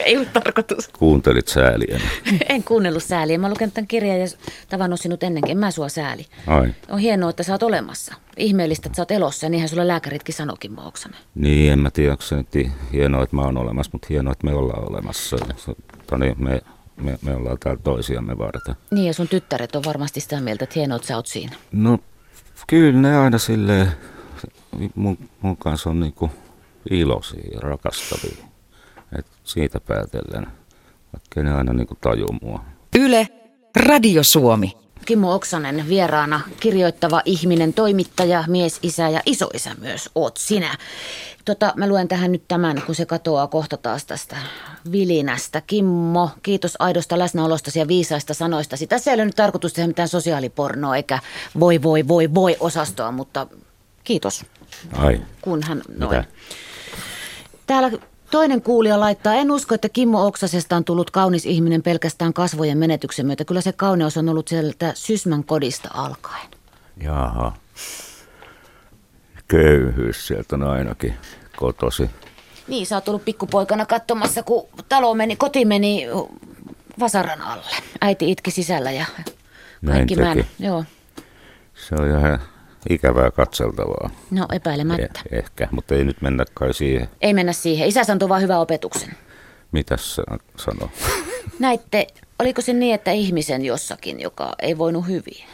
Ei 0.06 0.16
ollut 0.16 0.32
tarkoitus. 0.32 0.88
Kuuntelit 0.88 1.48
sääliä. 1.48 2.00
en 2.48 2.64
kuunnellut 2.64 3.02
sääliä. 3.02 3.38
Mä 3.38 3.50
lukenut 3.50 3.74
tämän 3.74 3.88
kirjan 3.88 4.20
ja 4.20 4.26
tavannut 4.68 5.00
sinut 5.00 5.22
ennenkin. 5.22 5.50
En 5.50 5.58
mä 5.58 5.70
sua 5.70 5.88
sääli. 5.88 6.26
Ai. 6.46 6.74
On 6.88 6.98
hienoa, 6.98 7.30
että 7.30 7.42
sä 7.42 7.52
oot 7.52 7.62
olemassa. 7.62 8.14
Ihmeellistä, 8.36 8.88
että 8.88 8.96
sä 8.96 9.02
oot 9.02 9.10
elossa 9.10 9.46
ja 9.46 9.50
niinhän 9.50 9.68
sulle 9.68 9.88
lääkäritkin 9.88 10.34
sanokin, 10.34 10.72
Mooksanen. 10.72 11.18
Niin, 11.34 11.72
en 11.72 11.78
mä 11.78 11.90
tiedä, 11.90 12.12
onko 12.12 12.22
se 12.22 12.36
nyt 12.36 12.48
hienoa, 12.92 13.22
että 13.22 13.36
mä 13.36 13.42
oon 13.42 13.56
olemassa, 13.58 13.90
mutta 13.92 14.06
hienoa, 14.10 14.32
että 14.32 14.46
me 14.46 14.54
ollaan 14.54 14.90
olemassa. 14.90 15.36
Tani, 16.06 16.34
me, 16.38 16.60
me, 17.02 17.18
me 17.22 17.34
ollaan 17.34 17.58
täällä 17.60 17.80
toisiamme 17.84 18.38
varten. 18.38 18.74
Niin, 18.90 19.06
ja 19.06 19.14
sun 19.14 19.28
tyttäret 19.28 19.76
on 19.76 19.82
varmasti 19.86 20.20
sitä 20.20 20.40
mieltä, 20.40 20.64
että 20.64 20.78
hienoa, 20.78 20.96
että 20.96 21.08
sä 21.08 21.16
oot 21.16 21.26
siinä. 21.26 21.56
No, 21.72 21.98
kyllä 22.66 23.00
ne 23.00 23.16
aina 23.16 23.38
silleen, 23.38 23.92
mun, 24.94 25.18
mun 25.40 25.56
kanssa 25.56 25.90
on 25.90 26.00
niinku 26.00 26.30
iloisia 26.90 27.50
ja 27.52 27.60
rakastavia. 27.60 28.49
Et 29.18 29.26
siitä 29.44 29.80
päätellen, 29.80 30.46
vaikka 31.12 31.42
ne 31.42 31.54
aina 31.54 31.72
niin 31.72 31.86
kuin 31.86 31.98
taju 32.00 32.26
mua. 32.42 32.64
Yle, 32.98 33.28
Radio 33.76 34.22
Suomi. 34.22 34.76
Kimmo 35.06 35.34
Oksanen 35.34 35.88
vieraana, 35.88 36.40
kirjoittava 36.60 37.22
ihminen, 37.24 37.72
toimittaja, 37.72 38.44
mies, 38.48 38.78
isä 38.82 39.08
ja 39.08 39.20
isoisä 39.26 39.74
myös 39.80 40.10
oot 40.14 40.36
sinä. 40.36 40.76
Tota, 41.44 41.72
mä 41.76 41.88
luen 41.88 42.08
tähän 42.08 42.32
nyt 42.32 42.42
tämän, 42.48 42.82
kun 42.86 42.94
se 42.94 43.06
katoaa 43.06 43.46
kohta 43.46 43.76
taas 43.76 44.04
tästä 44.04 44.36
vilinästä. 44.92 45.60
Kimmo, 45.66 46.30
kiitos 46.42 46.74
aidosta 46.78 47.18
läsnäolostasi 47.18 47.78
ja 47.78 47.88
viisaista 47.88 48.34
sanoistasi. 48.34 48.86
Tässä 48.86 49.10
ei 49.10 49.14
ole 49.14 49.24
nyt 49.24 49.36
tarkoitus 49.36 49.72
tehdä 49.72 49.86
mitään 49.86 50.08
sosiaalipornoa 50.08 50.96
eikä 50.96 51.18
voi 51.60 51.82
voi 51.82 52.08
voi 52.08 52.34
voi 52.34 52.56
osastoa, 52.60 53.12
mutta 53.12 53.46
kiitos. 54.04 54.44
Ai, 54.92 55.20
Kunhan 55.40 55.82
noin. 55.98 56.18
mitä? 56.18 56.24
Täällä 57.66 57.90
toinen 58.30 58.62
kuulija 58.62 59.00
laittaa, 59.00 59.34
en 59.34 59.50
usko, 59.50 59.74
että 59.74 59.88
Kimmo 59.88 60.26
Oksasesta 60.26 60.76
on 60.76 60.84
tullut 60.84 61.10
kaunis 61.10 61.46
ihminen 61.46 61.82
pelkästään 61.82 62.32
kasvojen 62.32 62.78
menetyksen 62.78 63.26
myötä. 63.26 63.44
Kyllä 63.44 63.60
se 63.60 63.72
kauneus 63.72 64.16
on 64.16 64.28
ollut 64.28 64.48
sieltä 64.48 64.92
Sysmän 64.94 65.44
kodista 65.44 65.88
alkaen. 65.94 66.48
Jaha. 67.02 67.52
Köyhyys 69.48 70.26
sieltä 70.26 70.56
on 70.56 70.62
ainakin 70.62 71.14
kotosi. 71.56 72.10
Niin, 72.68 72.86
sä 72.86 72.96
oot 72.96 73.08
ollut 73.08 73.24
pikkupoikana 73.24 73.86
katsomassa, 73.86 74.42
kun 74.42 74.68
talo 74.88 75.14
meni, 75.14 75.36
koti 75.36 75.64
meni 75.64 76.06
vasaran 77.00 77.40
alle. 77.42 77.70
Äiti 78.00 78.30
itki 78.30 78.50
sisällä 78.50 78.90
ja 78.90 79.06
Näin 79.82 79.96
kaikki 79.98 80.16
mä. 80.16 80.34
teki. 80.34 80.46
Joo, 80.58 80.84
Se 81.88 81.94
on 81.94 82.08
ihan 82.08 82.38
ikävää 82.88 83.30
katseltavaa. 83.30 84.10
no 84.30 84.46
epäilemättä. 84.52 85.20
Eh, 85.30 85.38
ehkä, 85.38 85.68
mutta 85.70 85.94
ei 85.94 86.04
nyt 86.04 86.22
mennä 86.22 86.44
kai 86.54 86.74
siihen. 86.74 87.08
Ei 87.20 87.34
mennä 87.34 87.52
siihen. 87.52 87.88
Isä 87.88 88.02
antoi 88.08 88.28
vaan 88.28 88.42
hyvän 88.42 88.60
opetuksen. 88.60 89.10
Mitäs 89.72 90.14
se 90.14 90.22
sanoo? 90.56 90.90
Näitte, 91.58 92.06
oliko 92.38 92.62
se 92.62 92.72
niin, 92.72 92.94
että 92.94 93.10
ihmisen 93.10 93.64
jossakin, 93.64 94.20
joka 94.20 94.52
ei 94.58 94.78
voinut 94.78 95.06
hyvin? 95.06 95.44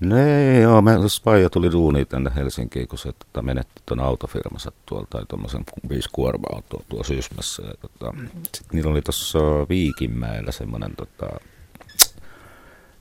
No 0.00 0.16
ei, 0.18 0.62
joo, 0.62 0.82
mä, 0.82 0.92
jos 0.92 1.20
Paija 1.20 1.50
tuli 1.50 1.72
duuniin 1.72 2.06
tänne 2.06 2.30
Helsinkiin, 2.36 2.88
kun 2.88 2.98
se 2.98 3.12
tota, 3.12 3.42
menetti 3.42 3.82
tuon 3.86 4.00
autofirmansa 4.00 4.72
tuolta, 4.86 5.06
tai 5.10 5.22
tuommoisen 5.28 5.64
viisi 5.88 6.08
kuorma-autoa 6.12 6.82
tuolla 6.88 7.04
Sysmässä. 7.04 7.62
Ja, 7.62 7.74
tota, 7.80 8.14
sitten 8.42 8.68
niillä 8.72 8.90
oli 8.90 9.02
tuossa 9.02 9.38
Viikinmäellä 9.68 10.52
semmoinen, 10.52 10.96
tota, 10.96 11.26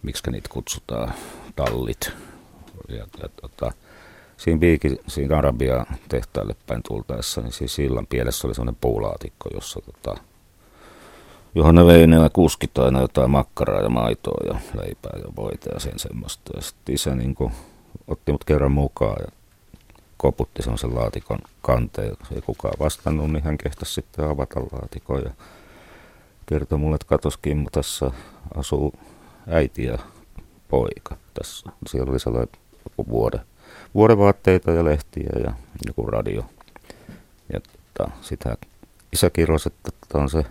miksi 0.03 0.31
niitä 0.31 0.49
kutsutaan, 0.49 1.13
tallit. 1.55 2.11
Ja, 2.89 3.07
ja 3.21 3.29
tota, 3.41 3.71
siinä 4.37 4.59
Viikin, 4.59 4.99
siinä 5.07 5.37
Arabia 5.37 5.85
tehtaalle 6.09 6.55
päin 6.67 6.81
tultaessa, 6.87 7.41
niin 7.41 7.51
siinä 7.51 7.69
sillan 7.69 8.07
pielessä 8.07 8.47
oli 8.47 8.55
semmoinen 8.55 8.77
puulaatikko, 8.81 9.49
jossa 9.53 9.79
tota, 9.81 10.21
johon 11.55 11.75
ne 11.75 11.85
vei 11.85 12.07
ne 12.07 12.17
kuskit 12.33 12.77
aina 12.77 13.01
jotain 13.01 13.31
makkaraa 13.31 13.81
ja 13.81 13.89
maitoa 13.89 14.53
ja 14.53 14.59
leipää 14.81 15.19
ja 15.23 15.35
voita 15.35 15.69
ja 15.73 15.79
sen 15.79 15.99
semmoista. 15.99 16.51
Ja 16.55 16.61
sitten 16.61 16.95
isä 16.95 17.15
niin 17.15 17.35
kuin, 17.35 17.51
otti 18.07 18.31
mut 18.31 18.43
kerran 18.43 18.71
mukaan 18.71 19.17
ja 19.19 19.31
koputti 20.17 20.61
semmoisen 20.61 20.95
laatikon 20.95 21.39
kanteen. 21.61 22.07
Jos 22.07 22.31
ei 22.31 22.41
kukaan 22.41 22.73
vastannut, 22.79 23.31
niin 23.31 23.43
hän 23.43 23.57
kehtasi 23.57 23.93
sitten 23.93 24.25
avata 24.25 24.59
laatikon 24.59 25.21
ja 25.25 25.31
kertoi 26.45 26.77
mulle, 26.77 26.95
että 26.95 27.07
katos 27.07 27.37
Kimmo, 27.37 27.69
tässä 27.71 28.11
asuu 28.55 28.93
äiti 29.47 29.83
ja 29.83 29.97
poika. 30.69 31.17
Tässä, 31.33 31.69
siellä 31.87 32.11
oli 32.11 32.19
sellainen 32.19 32.49
joku 32.89 33.09
vuode, 33.09 33.39
vuodevaatteita 33.95 34.71
ja 34.71 34.85
lehtiä 34.85 35.29
ja 35.43 35.53
joku 35.87 36.05
radio. 36.05 36.45
Ja 37.53 37.59
tota, 37.59 38.11
sitä 38.21 38.57
isä 39.13 39.29
kirjoisi, 39.29 39.69
että 39.69 39.91
tämä 40.09 40.21
on 40.21 40.29
se 40.29 40.43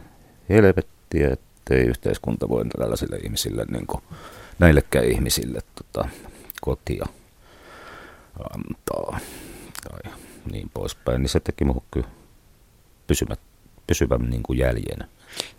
helvettiä, 0.49 1.31
ettei 1.33 1.83
yhteiskunta 1.83 2.49
voi 2.49 2.65
tällaisille 2.79 3.17
ihmisille, 3.17 3.65
niin 3.65 3.87
kuin, 3.87 4.03
näillekään 4.59 5.05
ihmisille 5.05 5.61
tota, 5.75 6.09
kotia 6.61 7.07
antaa 8.51 9.19
tai 9.85 10.13
niin 10.53 10.71
poispäin. 10.75 11.23
Niin 11.23 11.29
se 11.29 11.41
teki 11.41 11.65
muuhun 11.65 11.83
kyllä 11.91 12.09
pysymät, 13.07 13.41
pysyvän 13.87 14.31
niin 14.31 14.43
kuin 14.43 14.59
jäljen. 14.59 15.09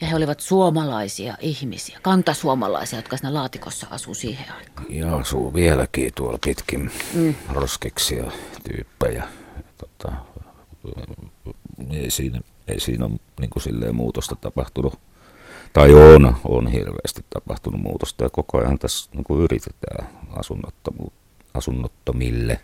Ja 0.02 0.08
he 0.08 0.16
olivat 0.16 0.40
suomalaisia 0.40 1.38
ihmisiä, 1.40 2.00
kantasuomalaisia, 2.02 3.00
jotka 3.00 3.18
siinä 3.18 3.34
laatikossa 3.34 3.88
asuu 3.90 4.14
siihen 4.14 4.54
aikaan. 4.54 4.86
Ja 4.90 5.16
asuu 5.16 5.54
vieläkin 5.54 6.12
tuolla 6.16 6.38
pitkin 6.46 6.92
mm. 7.14 7.36
roskiksia 7.50 8.32
tyyppejä. 8.64 9.28
Tota, 9.78 10.12
ei 11.92 12.12
siinä, 12.12 12.40
ei 12.68 12.80
siinä 12.80 13.06
ole 13.06 13.14
niin 13.40 13.50
kuin 13.50 13.64
silleen 13.64 13.96
muutosta 13.96 14.36
tapahtunut. 14.36 15.00
Tai 15.74 15.94
on, 15.94 16.36
on 16.44 16.68
hirveästi 16.68 17.26
tapahtunut 17.30 17.82
muutosta 17.82 18.24
ja 18.24 18.30
koko 18.30 18.58
ajan 18.58 18.80
tässä 18.80 19.10
niin 19.14 19.24
kuin 19.24 19.42
yritetään 19.44 20.08
asunnottomille 21.54 22.60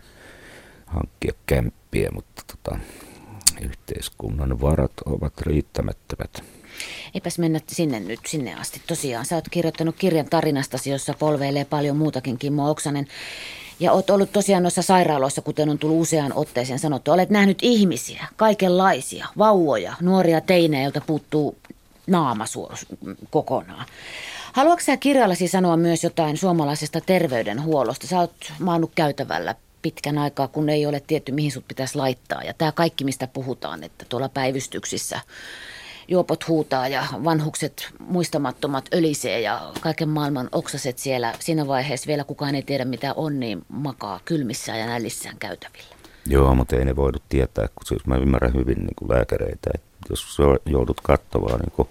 hankkia 0.86 1.32
kämppiä, 1.46 2.10
mutta 2.14 2.42
tota, 2.46 2.78
yhteiskunnan 3.60 4.60
varat 4.60 4.92
ovat 5.06 5.40
riittämättömät. 5.40 6.44
Eipäs 7.14 7.38
mennä 7.38 7.60
sinne 7.68 8.00
nyt, 8.00 8.20
sinne 8.26 8.54
asti. 8.54 8.82
Tosiaan, 8.86 9.26
sä 9.26 9.34
oot 9.34 9.48
kirjoittanut 9.50 9.96
kirjan 9.98 10.26
tarinastasi, 10.30 10.90
jossa 10.90 11.14
polveilee 11.18 11.64
paljon 11.64 11.96
muutakin, 11.96 12.38
Kimmo 12.38 12.70
Oksanen. 12.70 13.06
Ja 13.80 13.92
oot 13.92 14.10
ollut 14.10 14.32
tosiaan 14.32 14.62
noissa 14.62 14.82
sairaaloissa, 14.82 15.42
kuten 15.42 15.68
on 15.68 15.78
tullut 15.78 16.00
useaan 16.00 16.32
otteeseen 16.34 16.78
sanottu. 16.78 17.10
Olet 17.10 17.30
nähnyt 17.30 17.58
ihmisiä, 17.62 18.26
kaikenlaisia, 18.36 19.26
vauvoja, 19.38 19.94
nuoria 20.00 20.40
teinejä, 20.40 20.82
joilta 20.82 21.00
puuttuu 21.00 21.56
naama 22.06 22.44
kokonaan. 23.30 23.86
Haluatko 24.52 24.84
sä 24.84 24.96
kirjallasi 24.96 25.48
sanoa 25.48 25.76
myös 25.76 26.04
jotain 26.04 26.36
suomalaisesta 26.36 27.00
terveydenhuollosta? 27.00 28.06
Sä 28.06 28.20
oot 28.20 28.52
maannut 28.58 28.90
käytävällä 28.94 29.54
pitkän 29.82 30.18
aikaa, 30.18 30.48
kun 30.48 30.68
ei 30.68 30.86
ole 30.86 31.02
tietty, 31.06 31.32
mihin 31.32 31.52
sut 31.52 31.68
pitäisi 31.68 31.98
laittaa. 31.98 32.42
Ja 32.42 32.54
tämä 32.54 32.72
kaikki, 32.72 33.04
mistä 33.04 33.26
puhutaan, 33.26 33.84
että 33.84 34.04
tuolla 34.08 34.28
päivystyksissä 34.28 35.20
juopot 36.08 36.48
huutaa 36.48 36.88
ja 36.88 37.04
vanhukset 37.24 37.88
muistamattomat 37.98 38.84
ölisee 38.94 39.40
ja 39.40 39.72
kaiken 39.80 40.08
maailman 40.08 40.48
oksaset 40.52 40.98
siellä. 40.98 41.34
Siinä 41.38 41.66
vaiheessa 41.66 42.06
vielä 42.06 42.24
kukaan 42.24 42.54
ei 42.54 42.62
tiedä 42.62 42.84
mitä 42.84 43.14
on, 43.14 43.40
niin 43.40 43.62
makaa 43.68 44.20
kylmissään 44.24 44.78
ja 44.78 44.86
nällissään 44.86 45.36
käytävillä. 45.38 45.96
Joo, 46.26 46.54
mutta 46.54 46.76
ei 46.76 46.84
ne 46.84 46.96
voidu 46.96 47.18
tietää, 47.28 47.68
kun 47.68 47.86
siis 47.86 48.06
mä 48.06 48.16
ymmärrän 48.16 48.54
hyvin 48.54 48.78
niin 48.78 48.94
kuin 48.96 49.10
lääkäreitä, 49.10 49.70
että 49.74 49.88
jos 50.10 50.38
joudut 50.66 51.00
katsomaan 51.00 51.60
niin 51.60 51.72
kuin 51.72 51.88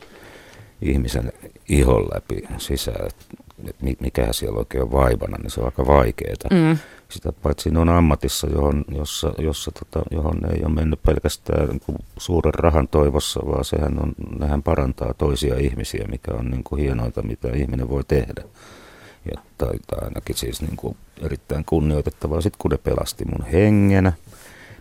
ihmisen 0.81 1.33
ihon 1.69 2.07
läpi 2.13 2.47
sisään, 2.57 3.07
että 3.07 3.25
että 3.69 3.83
mi- 3.85 3.97
mikä 3.99 4.33
siellä 4.33 4.59
oikein 4.59 4.83
on 4.83 4.91
vaivana, 4.91 5.37
niin 5.37 5.51
se 5.51 5.59
on 5.59 5.65
aika 5.65 5.85
vaikeaa. 5.85 6.35
Mm. 6.51 6.77
Sitä 7.11 7.31
paitsi 7.31 7.69
ne 7.69 7.79
on 7.79 7.89
ammatissa, 7.89 8.47
johon, 8.47 8.85
jossa, 8.95 9.33
jossa, 9.37 9.71
tota, 9.71 10.05
johon 10.11 10.39
ei 10.53 10.63
ole 10.63 10.73
mennyt 10.73 11.03
pelkästään 11.03 11.69
niin 11.69 11.79
kuin 11.79 11.97
suuren 12.17 12.53
rahan 12.53 12.87
toivossa, 12.87 13.39
vaan 13.45 13.65
sehän 13.65 14.03
on, 14.03 14.13
nehän 14.39 14.63
parantaa 14.63 15.13
toisia 15.13 15.57
ihmisiä, 15.57 16.07
mikä 16.07 16.33
on 16.33 16.51
niin 16.51 16.63
kuin 16.63 16.81
hienointa, 16.81 17.21
mitä 17.21 17.47
ihminen 17.47 17.89
voi 17.89 18.03
tehdä. 18.07 18.43
Ja, 19.31 19.41
tai, 19.57 19.73
tai 19.87 19.99
ainakin 20.03 20.37
siis 20.37 20.61
niin 20.61 20.75
kuin 20.75 20.97
erittäin 21.21 21.65
kunnioitettavaa. 21.65 22.41
Sitten 22.41 22.59
kun 22.59 22.71
ne 22.71 22.77
pelasti 22.77 23.25
mun 23.25 23.45
hengenä, 23.45 24.13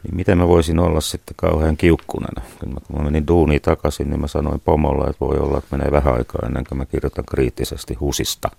niin 0.02 0.16
miten 0.16 0.38
mä 0.38 0.48
voisin 0.48 0.78
olla 0.78 1.00
sitten 1.00 1.34
kauhean 1.36 1.76
kiukkunena? 1.76 2.42
Kun 2.60 2.74
mä, 2.74 2.80
kun 2.86 2.96
mä 2.96 3.04
menin 3.04 3.26
duuniin 3.26 3.62
takaisin, 3.62 4.10
niin 4.10 4.20
mä 4.20 4.26
sanoin 4.26 4.60
pomolla, 4.60 5.10
että 5.10 5.26
voi 5.26 5.38
olla, 5.38 5.58
että 5.58 5.76
menee 5.76 5.92
vähän 5.92 6.14
aikaa 6.14 6.46
ennen 6.46 6.64
kuin 6.68 6.78
mä 6.78 6.86
kirjoitan 6.86 7.24
kriittisesti 7.24 7.94
husista. 7.94 8.50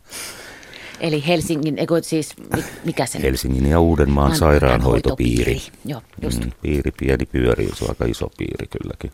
Eli 1.01 1.23
Helsingin, 1.27 1.77
eikö 1.77 2.01
siis, 2.03 2.33
mi- 2.55 2.63
mikä 2.85 3.05
se? 3.05 3.21
Helsingin 3.21 3.65
ja 3.65 3.79
Uudenmaan 3.79 4.27
Maan- 4.29 4.39
sairaanhoitopiiri. 4.39 5.61
Joo, 5.85 6.01
just. 6.21 6.45
Mm, 6.45 6.51
piiri 6.61 6.91
pieni 6.99 7.25
pyörii, 7.25 7.69
se 7.75 7.83
on 7.85 7.89
aika 7.89 8.05
iso 8.05 8.31
piiri 8.37 8.67
kylläkin. 8.67 9.11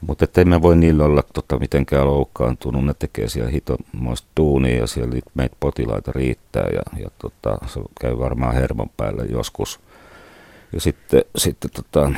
Mutta 0.00 0.26
ei 0.36 0.44
mä 0.44 0.62
voi 0.62 0.76
niillä 0.76 1.04
olla 1.04 1.22
tota, 1.34 1.58
mitenkään 1.58 2.06
loukkaantunut, 2.06 2.84
ne 2.84 2.94
tekee 2.98 3.28
siellä 3.28 3.50
hitomoista 3.50 4.28
duunia 4.36 4.76
ja 4.76 4.86
siellä 4.86 5.14
meitä 5.34 5.56
potilaita 5.60 6.12
riittää 6.14 6.66
ja, 6.74 7.00
ja 7.02 7.10
tota, 7.18 7.58
se 7.66 7.80
käy 8.00 8.18
varmaan 8.18 8.54
hermon 8.54 8.90
päälle 8.96 9.24
joskus. 9.24 9.80
Ja 10.72 10.80
sitten, 10.80 11.22
sitten 11.36 11.70
tota, 11.70 12.12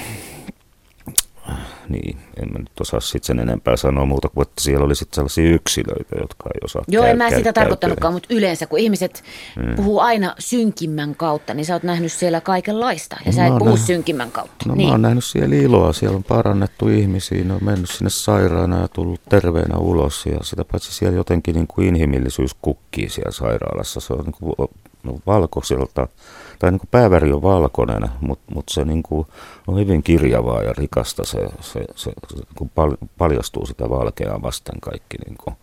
niin, 1.88 2.16
en 2.42 2.52
mä 2.52 2.58
nyt 2.58 2.80
osaa 2.80 3.00
sitten 3.00 3.26
sen 3.26 3.38
enempää 3.38 3.76
sanoa 3.76 4.06
muuta 4.06 4.28
kuin, 4.28 4.42
että 4.42 4.62
siellä 4.62 4.84
oli 4.84 4.94
sitten 4.94 5.14
sellaisia 5.14 5.50
yksilöitä, 5.50 6.16
jotka 6.20 6.50
ei 6.54 6.60
osaa 6.64 6.82
Joo, 6.88 7.02
käy- 7.02 7.10
en 7.10 7.18
mä 7.18 7.24
sitä 7.24 7.34
käyttäytyä. 7.34 7.52
tarkoittanutkaan, 7.62 8.12
mutta 8.12 8.34
yleensä 8.34 8.66
kun 8.66 8.78
ihmiset 8.78 9.24
mm. 9.56 9.76
puhuu 9.76 10.00
aina 10.00 10.34
synkimmän 10.38 11.14
kautta, 11.14 11.54
niin 11.54 11.64
sä 11.66 11.74
oot 11.74 11.82
nähnyt 11.82 12.12
siellä 12.12 12.40
kaikenlaista 12.40 13.16
ja 13.26 13.32
sä 13.32 13.40
Mä 13.40 13.46
et 13.46 13.52
puhu 13.58 13.64
nähnyt- 13.70 13.86
synkimmän 13.86 14.30
kautta. 14.32 14.64
No 14.68 14.74
niin. 14.74 14.88
mä 14.88 14.92
oon 14.92 15.02
nähnyt 15.02 15.24
siellä 15.24 15.56
iloa, 15.56 15.92
siellä 15.92 16.16
on 16.16 16.24
parannettu 16.24 16.88
ihmisiä, 16.88 17.44
ne 17.44 17.54
on 17.54 17.64
mennyt 17.64 17.90
sinne 17.90 18.10
sairaana 18.10 18.80
ja 18.80 18.88
tullut 18.88 19.20
terveenä 19.28 19.76
ulos 19.78 20.26
ja 20.26 20.38
sitä 20.42 20.64
paitsi 20.64 20.92
siellä 20.94 21.16
jotenkin 21.16 21.54
niin 21.54 21.66
kuin 21.66 21.88
inhimillisyys 21.88 22.54
kukkii 22.62 23.08
siellä 23.08 23.30
sairaalassa. 23.32 24.00
Se 24.00 24.12
on 24.12 24.24
niin 24.24 24.34
kuin 24.40 24.68
no, 25.02 25.14
valkoiselta, 25.26 26.08
tai 26.60 26.70
niin 26.70 26.78
kuin 26.80 26.88
pääväri 26.90 27.32
on 27.32 27.42
valkoinen, 27.42 28.08
mutta 28.20 28.54
mut 28.54 28.68
se 28.68 28.84
niin 28.84 29.02
kuin 29.02 29.26
on 29.66 29.78
hyvin 29.78 30.02
kirjavaa 30.02 30.62
ja 30.62 30.72
rikasta, 30.72 31.24
se, 31.24 31.38
se, 31.60 31.84
se, 31.96 32.12
se 32.28 32.42
kun 32.54 32.68
pal, 32.68 32.96
paljastuu 33.18 33.66
sitä 33.66 33.90
valkeaa 33.90 34.42
vasten 34.42 34.80
kaikki 34.80 35.16
niin 35.26 35.36
kuin 35.44 35.56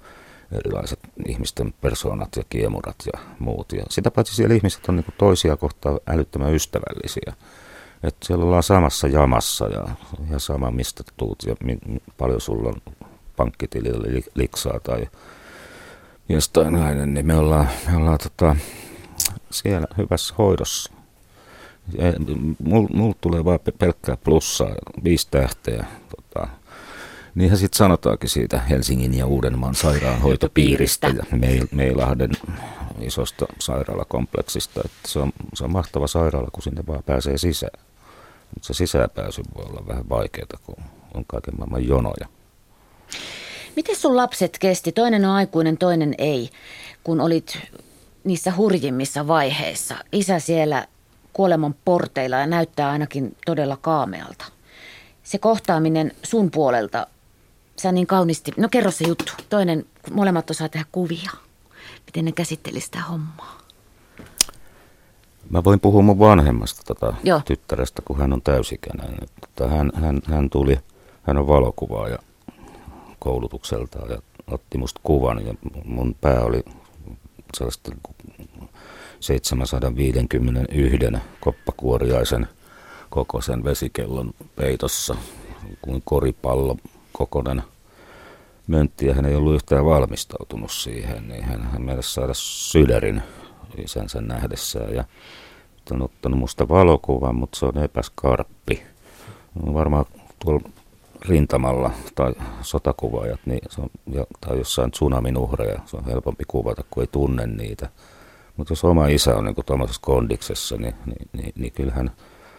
erilaiset 0.51 0.99
ihmisten 1.27 1.73
persoonat 1.81 2.36
ja 2.36 2.43
kiemurat 2.49 2.95
ja 3.13 3.19
muut. 3.39 3.71
Ja 3.71 3.83
sitä 3.89 4.12
paitsi 4.12 4.36
siellä 4.36 4.55
ihmiset 4.55 4.89
on 4.89 4.95
niin 4.95 5.05
toisia 5.17 5.57
kohtaan 5.57 5.99
älyttömän 6.07 6.53
ystävällisiä. 6.53 7.33
Että 8.03 8.25
siellä 8.25 8.45
ollaan 8.45 8.63
samassa 8.63 9.07
jamassa 9.07 9.67
ja 9.67 9.88
ihan 10.27 10.39
sama 10.39 10.71
mistä 10.71 11.03
tuut 11.17 11.43
ja 11.47 11.55
mi, 11.63 11.77
paljon 12.17 12.41
sulla 12.41 12.69
on 12.69 12.95
pankkitilillä 13.36 14.21
liksaa 14.36 14.79
tai 14.79 15.07
jostain 16.29 16.73
näin, 16.73 17.13
niin 17.13 17.25
me 17.25 17.36
ollaan, 17.36 17.67
me 17.88 17.97
ollaan 17.97 18.17
tota, 18.23 18.55
siellä 19.51 19.88
hyvässä 19.97 20.33
hoidossa. 20.38 20.91
Mulla 22.63 22.89
mul 22.93 23.13
tulee 23.21 23.45
vaan 23.45 23.60
pelkkää 23.79 24.17
plussaa, 24.17 24.75
viisi 25.03 25.27
tähteä. 25.31 25.86
Tota, 26.15 26.47
niinhän 27.36 27.57
sitten 27.57 27.77
sanotaankin 27.77 28.29
siitä 28.29 28.60
Helsingin 28.60 29.17
ja 29.17 29.25
Uudenmaan 29.25 29.75
sairaanhoitopiiristä 29.75 31.07
ja 31.07 31.23
Meilahden 31.71 32.31
isosta 33.01 33.45
sairaalakompleksista. 33.60 34.81
Että 34.86 35.07
se, 35.07 35.19
on, 35.19 35.31
se 35.53 35.63
on 35.63 35.71
mahtava 35.71 36.07
sairaala, 36.07 36.49
kun 36.51 36.63
sinne 36.63 36.83
vaan 36.88 37.03
pääsee 37.03 37.38
sisään. 37.38 37.79
Mutta 38.53 38.67
se 38.67 38.73
sisäänpääsy 38.73 39.41
voi 39.55 39.65
olla 39.65 39.88
vähän 39.88 40.10
vaikeaa, 40.10 40.47
kun 40.63 40.83
on 41.13 41.25
kaiken 41.27 41.53
maailman 41.57 41.88
jonoja. 41.88 42.27
Miten 43.75 43.95
sun 43.95 44.15
lapset 44.15 44.57
kesti? 44.60 44.91
Toinen 44.91 45.25
on 45.25 45.31
aikuinen, 45.31 45.77
toinen 45.77 46.15
ei. 46.17 46.49
Kun 47.03 47.21
olit 47.21 47.60
niissä 48.27 48.53
hurjimmissa 48.57 49.27
vaiheissa. 49.27 49.95
Isä 50.11 50.39
siellä 50.39 50.87
kuoleman 51.33 51.75
porteilla 51.85 52.35
ja 52.35 52.47
näyttää 52.47 52.89
ainakin 52.89 53.35
todella 53.45 53.77
kaamealta. 53.81 54.45
Se 55.23 55.37
kohtaaminen 55.37 56.11
sun 56.23 56.51
puolelta, 56.51 57.07
sä 57.81 57.91
niin 57.91 58.07
kaunisti, 58.07 58.51
no 58.57 58.69
kerro 58.71 58.91
se 58.91 59.07
juttu. 59.07 59.33
Toinen, 59.49 59.85
molemmat 60.11 60.49
osaa 60.49 60.69
tehdä 60.69 60.85
kuvia. 60.91 61.31
Miten 62.05 62.25
ne 62.25 62.31
käsitteli 62.31 62.81
sitä 62.81 63.01
hommaa? 63.01 63.57
Mä 65.49 65.63
voin 65.63 65.79
puhua 65.79 66.01
mun 66.01 66.19
vanhemmasta 66.19 66.81
tota, 66.85 67.13
tyttärestä, 67.45 68.01
kun 68.05 68.17
hän 68.17 68.33
on 68.33 68.41
täysikäinen. 68.41 69.17
Tota, 69.41 69.69
hän, 69.69 69.91
hän, 69.95 70.21
hän 70.25 70.49
tuli, 70.49 70.79
hän 71.23 71.37
on 71.37 71.47
valokuvaaja 71.47 72.17
koulutukseltaan 73.19 74.09
ja 74.09 74.17
otti 74.51 74.77
musta 74.77 75.01
kuvan 75.03 75.45
ja 75.45 75.53
mun 75.85 76.15
pää 76.21 76.41
oli 76.41 76.63
sellaista 77.53 77.91
751 79.19 80.97
koppakuoriaisen 81.39 82.47
kokoisen 83.10 83.63
vesikellon 83.63 84.33
peitossa 84.55 85.15
kuin 85.81 86.01
koripallo 86.05 86.77
kokonen 87.12 87.63
möntti 88.67 89.05
ja 89.05 89.13
hän 89.13 89.25
ei 89.25 89.36
ollut 89.36 89.55
yhtään 89.55 89.86
valmistautunut 89.86 90.71
siihen, 90.71 91.27
niin 91.27 91.43
hän, 91.43 91.62
hän 91.62 91.81
meille 91.81 92.03
saada 92.03 92.33
sydärin 92.33 93.21
isänsä 93.77 94.21
nähdessään 94.21 94.93
ja 94.93 95.03
on 95.91 96.01
ottanut 96.01 96.39
musta 96.39 96.69
valokuvan, 96.69 97.36
mutta 97.36 97.60
se 97.60 97.65
on 97.65 97.77
epäskarppi. 97.77 98.83
On 99.63 99.73
varmaan 99.73 100.05
tuolla 100.39 100.69
rintamalla 101.27 101.91
tai 102.15 102.33
sotakuvaajat 102.61 103.39
niin 103.45 103.61
se 103.69 103.81
on, 103.81 103.89
ja, 104.11 104.25
tai 104.41 104.57
jossain 104.57 104.91
tsunamin 104.91 105.37
uhreja, 105.37 105.79
se 105.85 105.97
on 105.97 106.05
helpompi 106.05 106.43
kuvata, 106.47 106.83
kun 106.89 107.03
ei 107.03 107.07
tunne 107.07 107.47
niitä. 107.47 107.89
Mutta 108.57 108.71
jos 108.71 108.83
oma 108.83 109.07
isä 109.07 109.35
on 109.35 109.45
niin 109.45 109.55
tuollaisessa 109.65 110.01
kondiksessa, 110.01 110.77
niin, 110.77 110.95
niin, 111.05 111.29
niin, 111.33 111.53
niin 111.55 111.71
kyllähän 111.71 112.11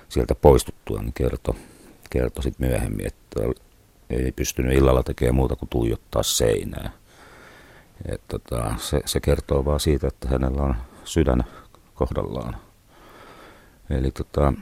sieltä 0.08 0.34
poistuttua 0.34 1.02
niin 1.02 1.12
kertoi 1.12 1.54
kerto 2.10 2.42
sit 2.42 2.58
myöhemmin, 2.58 3.06
että 3.06 3.40
ei 4.10 4.32
pystynyt 4.32 4.76
illalla 4.76 5.02
tekemään 5.02 5.34
muuta 5.34 5.56
kuin 5.56 5.68
tuijottaa 5.68 6.22
seinää. 6.22 6.90
Et 8.08 8.20
tota, 8.28 8.74
se, 8.78 9.00
se 9.06 9.20
kertoo 9.20 9.64
vaan 9.64 9.80
siitä, 9.80 10.08
että 10.08 10.28
hänellä 10.28 10.62
on 10.62 10.76
sydän 11.04 11.44
kohdallaan. 11.94 12.56
Eli 13.90 14.10
tota, 14.10 14.52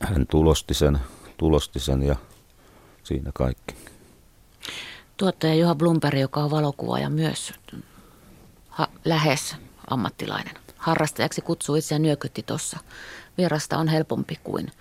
hän 0.00 0.26
tulosti 0.26 0.74
sen, 0.74 0.98
tulosti 1.36 1.80
sen 1.80 2.02
ja 2.02 2.16
siinä 3.04 3.30
kaikki. 3.34 3.74
Tuottaja 5.16 5.54
Juha 5.54 5.74
Blumberg, 5.74 6.18
joka 6.18 6.40
on 6.40 6.50
valokuvaaja 6.50 7.10
myös 7.10 7.52
ha, 8.68 8.88
lähes 9.04 9.56
ammattilainen. 9.90 10.54
Harrastajaksi 10.76 11.40
kutsuu 11.40 11.74
itseään 11.74 12.02
nyökytti 12.02 12.42
tuossa. 12.42 12.78
Vierasta 13.38 13.78
on 13.78 13.88
helpompi 13.88 14.38
kuin 14.44 14.72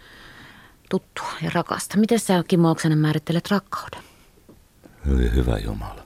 tuttua 0.89 1.31
ja 1.41 1.51
rakasta. 1.53 1.97
Miten 1.97 2.19
sä 2.19 2.43
Kimmo 2.47 2.71
Oksanen 2.71 2.97
määrittelet 2.97 3.51
rakkauden? 3.51 4.03
Hyvin 5.05 5.33
hyvä 5.35 5.57
Jumala. 5.57 6.05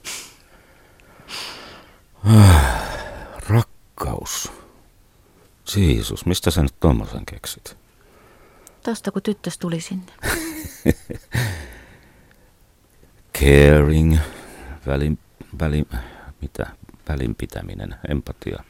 Ah, 2.24 2.82
rakkaus. 3.48 4.52
Jeesus, 5.76 6.26
mistä 6.26 6.50
sä 6.50 6.62
nyt 6.62 6.80
tuommoisen 6.80 7.26
keksit? 7.26 7.76
Tosta 8.82 9.10
kun 9.12 9.22
tyttös 9.22 9.58
tuli 9.58 9.80
sinne. 9.80 10.12
Caring, 13.38 14.18
välin, 14.86 15.18
välin, 15.60 15.86
mitä, 16.40 16.66
välinpitäminen, 17.08 17.94
empatia. 18.08 18.64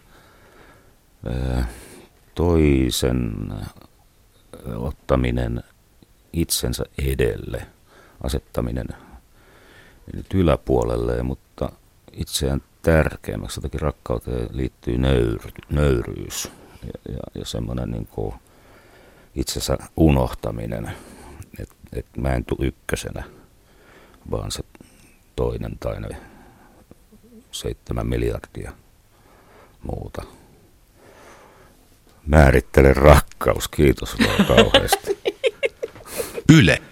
Toisen 2.35 3.35
ottaminen 4.77 5.63
itsensä 6.33 6.85
edelle, 6.99 7.67
asettaminen 8.25 8.89
nyt 10.13 10.35
yläpuolelle, 10.35 11.23
mutta 11.23 11.73
itseään 12.13 12.63
tärkeämmäksi. 12.83 13.59
Jotakin 13.59 13.81
rakkauteen 13.81 14.49
liittyy 14.53 14.99
nöyr, 14.99 15.41
nöyryys 15.71 16.53
ja, 16.83 17.13
ja, 17.13 17.21
ja 17.35 17.45
semmoinen 17.45 17.91
niin 17.91 18.07
kuin 18.07 18.35
itsensä 19.35 19.79
unohtaminen, 19.97 20.93
että 21.61 21.75
et 21.93 22.07
mä 22.17 22.35
en 22.35 22.45
tule 22.45 22.67
ykkösenä, 22.67 23.25
vaan 24.31 24.51
se 24.51 24.63
toinen 25.37 25.79
tai 25.79 26.01
ne 26.01 26.17
seitsemän 27.53 28.07
miljardia 28.07 28.73
muuta. 29.83 30.23
Määrittele 32.27 32.95
rakkaus, 32.95 33.69
kiitos 33.69 34.17
vaan 34.19 34.47
kauheasti. 34.57 35.19
Yle. 36.49 36.83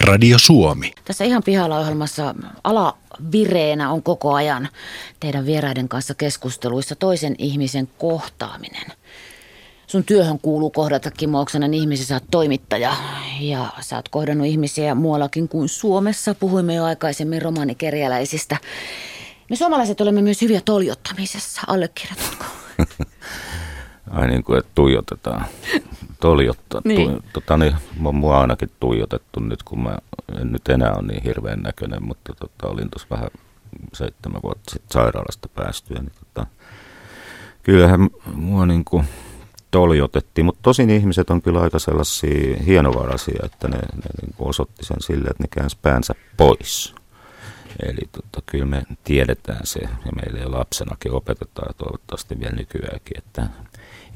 Radio 0.00 0.38
Suomi. 0.38 0.92
Tässä 1.04 1.24
ihan 1.24 1.42
pihalla 1.42 1.78
ohjelmassa 1.78 2.34
alavireenä 2.64 3.90
on 3.90 4.02
koko 4.02 4.34
ajan 4.34 4.68
teidän 5.20 5.46
vieraiden 5.46 5.88
kanssa 5.88 6.14
keskusteluissa 6.14 6.96
toisen 6.96 7.34
ihmisen 7.38 7.88
kohtaaminen. 7.98 8.86
Sun 9.86 10.04
työhön 10.04 10.38
kuuluu 10.38 10.70
kohdata 10.70 11.10
Kimmo 11.10 11.40
Oksanen 11.40 11.74
ihmisiä, 11.74 12.06
sä 12.06 12.14
oot 12.14 12.24
toimittaja 12.30 12.92
ja 13.40 13.66
sä 13.80 13.96
oot 13.96 14.08
kohdannut 14.08 14.46
ihmisiä 14.46 14.94
muuallakin 14.94 15.48
kuin 15.48 15.68
Suomessa. 15.68 16.34
Puhuimme 16.34 16.74
jo 16.74 16.84
aikaisemmin 16.84 17.42
romanikerjäläisistä. 17.42 18.56
Me 19.50 19.56
suomalaiset 19.56 20.00
olemme 20.00 20.22
myös 20.22 20.42
hyviä 20.42 20.60
toljottamisessa, 20.64 21.60
allekirjoitatko? 21.66 22.44
Ai 24.10 24.26
niin 24.26 24.44
kuin, 24.44 24.58
että 24.58 24.70
tuijotetaan. 24.74 25.44
Toljottaa. 26.20 26.80
niin. 26.84 27.12
Tu, 27.12 27.22
tota, 27.32 27.56
niin, 27.56 27.76
mua 27.96 28.40
ainakin 28.40 28.70
tuijotettu 28.80 29.40
nyt, 29.40 29.62
kun 29.62 29.82
mä 29.82 29.98
en 30.40 30.52
nyt 30.52 30.68
enää 30.68 30.92
ole 30.94 31.06
niin 31.06 31.22
hirveän 31.22 31.60
näköinen, 31.60 32.04
mutta 32.04 32.32
tota, 32.34 32.68
olin 32.68 32.90
tuossa 32.90 33.08
vähän 33.10 33.28
seitsemän 33.92 34.42
vuotta 34.42 34.70
sitten 34.70 34.92
sairaalasta 34.92 35.48
päästyä. 35.48 35.98
Niin, 35.98 36.12
tota, 36.24 36.46
kyllähän 37.62 38.10
mua 38.34 38.66
niin 38.66 38.84
kuin 38.84 39.04
toljotettiin, 39.70 40.44
mutta 40.44 40.62
tosin 40.62 40.90
ihmiset 40.90 41.30
on 41.30 41.42
kyllä 41.42 41.60
aika 41.60 41.78
sellaisia 41.78 42.56
hienovaraisia, 42.66 43.40
että 43.44 43.68
ne, 43.68 43.76
ne 43.76 44.10
niin 44.22 44.34
osoitti 44.38 44.84
sen 44.84 44.96
sille, 45.00 45.28
että 45.28 45.42
ne 45.42 45.48
käänsi 45.50 45.76
päänsä 45.82 46.14
pois. 46.36 46.94
Eli 47.82 48.08
tota, 48.12 48.42
kyllä 48.46 48.66
me 48.66 48.82
tiedetään 49.04 49.66
se, 49.66 49.80
ja 49.80 50.12
meille 50.16 50.40
jo 50.40 50.50
lapsenakin 50.50 51.12
opetetaan, 51.12 51.68
ja 51.68 51.74
toivottavasti 51.74 52.40
vielä 52.40 52.56
nykyäänkin, 52.56 53.18
että 53.18 53.46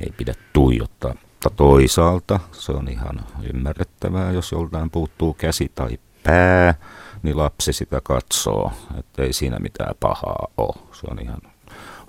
ei 0.00 0.12
pidä 0.16 0.34
tuijottaa. 0.52 1.14
Mutta 1.14 1.50
toisaalta 1.50 2.40
se 2.52 2.72
on 2.72 2.88
ihan 2.88 3.26
ymmärrettävää, 3.54 4.32
jos 4.32 4.52
joltain 4.52 4.90
puuttuu 4.90 5.34
käsi 5.34 5.72
tai 5.74 5.98
pää, 6.22 6.74
niin 7.22 7.36
lapsi 7.36 7.72
sitä 7.72 8.00
katsoo, 8.00 8.72
että 8.98 9.22
ei 9.22 9.32
siinä 9.32 9.58
mitään 9.58 9.94
pahaa 10.00 10.48
ole. 10.56 10.76
Se 10.92 11.06
on 11.10 11.18
ihan 11.22 11.40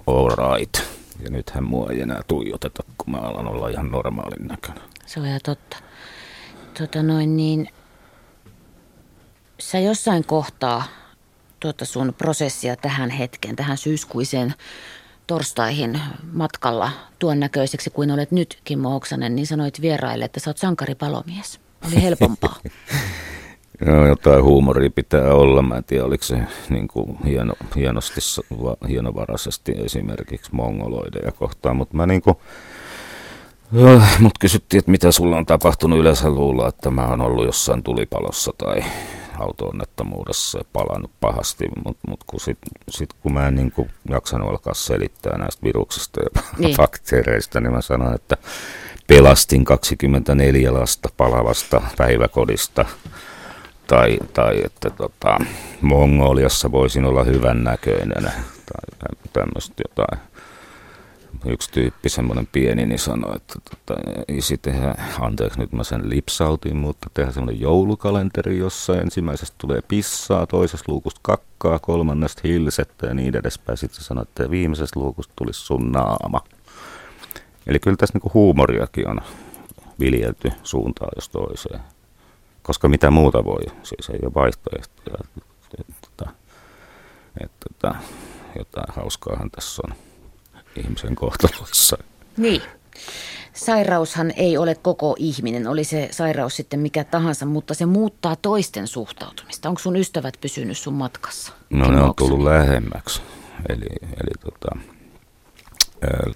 all 0.07 0.29
right. 0.29 1.00
Ja 1.21 1.29
nythän 1.29 1.63
mua 1.63 1.89
ei 1.89 2.01
enää 2.01 2.21
tuijoteta, 2.27 2.83
kun 2.97 3.11
mä 3.11 3.17
alan 3.17 3.47
olla 3.47 3.69
ihan 3.69 3.91
normaalin 3.91 4.47
näköinen. 4.47 4.83
Se 5.05 5.19
on 5.19 5.25
ihan 5.25 5.39
totta. 5.45 5.77
Tota 6.79 7.03
noin 7.03 7.37
niin, 7.37 7.69
sä 9.59 9.79
jossain 9.79 10.25
kohtaa 10.25 10.83
tuota 11.59 11.85
sun 11.85 12.13
prosessia 12.17 12.75
tähän 12.75 13.09
hetkeen, 13.09 13.55
tähän 13.55 13.77
syyskuiseen 13.77 14.53
torstaihin 15.27 16.01
matkalla 16.33 16.91
tuon 17.19 17.39
näköiseksi 17.39 17.89
kuin 17.89 18.11
olet 18.11 18.31
nyt, 18.31 18.59
Kimmo 18.63 18.95
Oksanen, 18.95 19.35
niin 19.35 19.47
sanoit 19.47 19.81
vieraille, 19.81 20.25
että 20.25 20.39
sä 20.39 20.49
oot 20.49 20.57
sankaripalomies. 20.57 21.59
Oli 21.87 22.01
helpompaa. 22.01 22.55
No, 23.85 24.07
jotain 24.07 24.43
huumoria 24.43 24.89
pitää 24.89 25.33
olla. 25.33 25.61
Mä 25.61 25.77
en 25.77 25.83
tiedä, 25.83 26.05
oliko 26.05 26.23
se 26.23 26.41
niin 26.69 26.87
kuin 26.87 27.17
hieno, 27.25 27.53
hienosti, 27.75 28.21
hienovaraisesti 28.87 29.71
esimerkiksi 29.85 30.55
mongoloideja 30.55 31.31
kohtaan, 31.31 31.75
mutta 31.75 31.97
mä 31.97 32.07
niin 32.07 32.21
kuin, 32.21 32.37
Mut 34.19 34.37
kysyttiin, 34.39 34.79
että 34.79 34.91
mitä 34.91 35.11
sulla 35.11 35.37
on 35.37 35.45
tapahtunut. 35.45 35.99
Yleensä 35.99 36.29
luulla, 36.29 36.67
että 36.67 36.91
mä 36.91 37.07
oon 37.07 37.21
ollut 37.21 37.45
jossain 37.45 37.83
tulipalossa 37.83 38.53
tai 38.57 38.83
auto-onnettomuudessa 39.39 40.57
ja 40.57 40.63
palannut 40.73 41.11
pahasti, 41.19 41.65
mutta 41.85 42.07
mut 42.07 42.23
kun, 42.23 42.39
sit, 42.39 42.57
sit, 42.89 43.13
kun 43.13 43.33
mä 43.33 43.47
en 43.47 43.55
niin 43.55 43.71
kuin 43.71 43.89
jaksanut 44.09 44.49
alkaa 44.49 44.73
selittää 44.73 45.37
näistä 45.37 45.63
viruksista 45.63 46.21
ja 46.21 46.41
niin. 46.57 46.77
bakteereista, 46.77 47.61
niin 47.61 47.73
mä 47.73 47.81
sanoin, 47.81 48.15
että 48.15 48.37
pelastin 49.07 49.65
24 49.65 50.73
lasta 50.73 51.09
palavasta 51.17 51.81
päiväkodista 51.97 52.85
tai, 53.91 54.17
tai 54.33 54.61
että 54.65 54.89
tota, 54.89 55.37
Mongoliassa 55.81 56.71
voisin 56.71 57.05
olla 57.05 57.23
hyvän 57.23 57.63
näköinen 57.63 58.23
tai 58.23 59.17
tämmöistä 59.33 59.83
jotain 59.89 60.21
yksi 61.45 61.71
tyyppi, 61.71 62.09
semmoinen 62.09 62.47
pieni, 62.51 62.85
niin 62.85 62.99
sanoi, 62.99 63.35
että 63.35 63.53
tota, 63.69 64.01
isi 64.27 64.57
tehdä, 64.57 64.95
anteeksi 65.19 65.59
nyt 65.59 65.71
mä 65.71 65.83
sen 65.83 66.09
lipsautin, 66.09 66.77
mutta 66.77 67.09
tehdä 67.13 67.31
semmoinen 67.31 67.61
joulukalenteri, 67.61 68.57
jossa 68.57 69.01
ensimmäisestä 69.01 69.55
tulee 69.57 69.81
pissaa, 69.87 70.47
toisesta 70.47 70.91
luukusta 70.91 71.19
kakkaa, 71.23 71.79
kolmannesta 71.79 72.41
hilsettä 72.43 73.07
ja 73.07 73.13
niin 73.13 73.35
edespäin. 73.35 73.77
Sitten 73.77 74.03
sanoi, 74.03 74.21
että 74.21 74.51
viimeisestä 74.51 74.99
luukusta 74.99 75.33
tulisi 75.35 75.59
sun 75.59 75.91
naama. 75.91 76.41
Eli 77.67 77.79
kyllä 77.79 77.97
tässä 77.97 78.13
niinku 78.15 78.31
huumoriakin 78.33 79.09
on 79.09 79.21
viljelty 79.99 80.51
suuntaan 80.63 81.11
jos 81.15 81.29
toiseen. 81.29 81.79
Koska 82.63 82.89
mitä 82.89 83.11
muuta 83.11 83.45
voi, 83.45 83.61
siis 83.83 84.09
ei 84.09 84.19
ole 84.23 84.33
vaihtoehtoja. 84.33 85.17
Että, 85.79 86.31
että, 87.43 87.61
että, 87.69 87.95
jotain 88.59 88.95
hauskaahan 88.95 89.51
tässä 89.51 89.81
on 89.87 89.95
ihmisen 90.75 91.15
kohtalossa. 91.15 91.97
Niin. 92.37 92.61
Sairaushan 93.53 94.31
ei 94.35 94.57
ole 94.57 94.75
koko 94.75 95.15
ihminen, 95.19 95.67
oli 95.67 95.83
se 95.83 96.07
sairaus 96.11 96.55
sitten 96.55 96.79
mikä 96.79 97.03
tahansa, 97.03 97.45
mutta 97.45 97.73
se 97.73 97.85
muuttaa 97.85 98.35
toisten 98.35 98.87
suhtautumista. 98.87 99.69
Onko 99.69 99.79
sun 99.79 99.95
ystävät 99.95 100.37
pysynyt 100.41 100.77
sun 100.77 100.93
matkassa? 100.93 101.53
No 101.69 101.91
ne 101.91 102.01
on 102.01 102.13
tullut 102.15 102.43
lähemmäksi. 102.43 103.21
Eli, 103.69 103.85
eli 104.03 104.31
tota, 104.41 104.77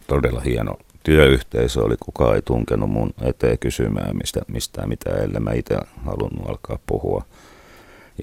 todella 0.07 0.39
hieno 0.39 0.77
työyhteisö 1.05 1.81
oli, 1.81 1.95
kukaan 1.99 2.35
ei 2.35 2.41
tunkenut 2.41 2.89
mun 2.89 3.13
eteen 3.21 3.59
kysymään 3.59 4.17
mistä, 4.17 4.41
mistään 4.47 4.89
mitä 4.89 5.09
ellei 5.09 5.39
mä 5.39 5.51
itse 5.53 5.77
halunnut 6.05 6.49
alkaa 6.49 6.79
puhua. 6.85 7.25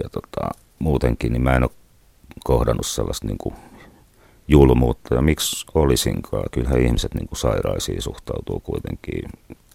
Ja 0.03 0.09
tota, 0.09 0.51
muutenkin 0.79 1.33
niin 1.33 1.43
mä 1.43 1.57
en 1.57 1.63
ole 1.63 1.71
kohdannut 2.45 2.87
sellaista 2.87 3.27
niin 3.27 3.39
kuin 3.39 3.55
julmuutta. 4.49 5.15
Ja 5.15 5.23
miksi 5.23 5.67
olisinkaan? 5.75 6.45
Kyllähän 6.51 6.81
ihmiset 6.81 7.15
niin 7.15 7.29
kuin 7.29 7.39
sairaisiin 7.39 8.03
suhtautuu 8.03 8.61
kuitenkin 8.61 9.31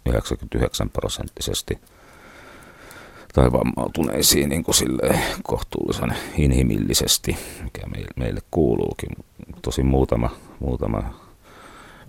99 0.06 0.89
prosenttisesti 0.89 1.80
tai 3.34 3.52
vammautuneisiin 3.52 4.50
niin 4.50 4.63
kuin 4.63 4.76
kohtuullisen 5.43 6.15
inhimillisesti, 6.38 7.38
mikä 7.63 7.82
meille 8.15 8.41
kuuluukin. 8.52 9.10
Tosi 9.62 9.84
muutama, 9.84 10.30
muutama 10.60 11.26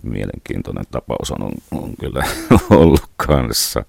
mielenkiintoinen 0.03 0.85
tapaus 0.91 1.31
on, 1.31 1.51
on 1.71 1.93
kyllä 1.99 2.23
ollut 2.69 3.03
kanssa, 3.17 3.85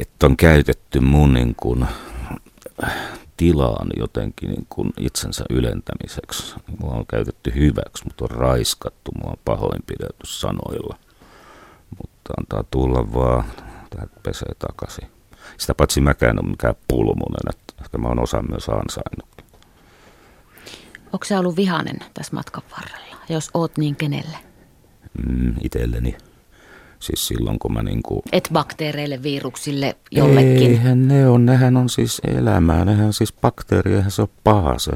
että 0.00 0.26
on 0.26 0.36
käytetty 0.36 1.00
mun 1.00 1.34
niin 1.34 1.54
kuin 1.56 1.86
tilaan 3.36 3.88
jotenkin 3.96 4.50
niin 4.50 4.66
kuin 4.68 4.92
itsensä 4.98 5.44
ylentämiseksi. 5.50 6.54
Mua 6.80 6.94
on 6.94 7.06
käytetty 7.06 7.54
hyväksi, 7.54 8.04
mutta 8.04 8.24
on 8.24 8.30
raiskattu, 8.30 9.12
mua 9.22 9.30
on 9.30 9.38
pahoinpidelty 9.44 10.26
sanoilla. 10.26 10.96
Mutta 11.90 12.34
antaa 12.38 12.64
tulla 12.70 13.12
vaan, 13.12 13.44
täältä 13.90 14.20
pesee 14.22 14.54
takaisin. 14.58 15.08
Sitä 15.58 15.74
paitsi 15.74 16.00
mäkään 16.00 16.38
ole 16.38 16.50
mikään 16.50 16.74
pulmunen, 16.88 17.50
että 17.50 17.74
ehkä 17.84 17.98
mä 17.98 18.08
oon 18.08 18.22
osa 18.22 18.42
myös 18.42 18.68
ansainnut. 18.68 19.28
Onko 21.12 21.24
se 21.24 21.38
ollut 21.38 21.56
vihanen 21.56 21.98
tässä 22.14 22.36
matkan 22.36 22.62
varrella? 22.70 23.16
Jos 23.28 23.50
oot, 23.54 23.78
niin 23.78 23.96
kenelle? 23.96 24.45
Mm, 25.26 25.54
itselleni. 25.62 26.16
Siis 27.00 27.26
silloin, 27.26 27.58
kun 27.58 27.72
mä 27.72 27.82
niinku... 27.82 28.22
Et 28.32 28.48
bakteereille, 28.52 29.22
viruksille, 29.22 29.96
jollekin. 30.10 30.70
Eihän 30.70 31.08
ne 31.08 31.28
on, 31.28 31.46
nehän 31.46 31.76
on 31.76 31.88
siis 31.88 32.20
elämää. 32.24 32.84
Nehän 32.84 33.12
siis 33.12 33.32
bakteeri, 33.32 33.94
eihän 33.94 34.10
se 34.10 34.22
ole 34.22 34.28
paha. 34.44 34.78
Se, 34.78 34.92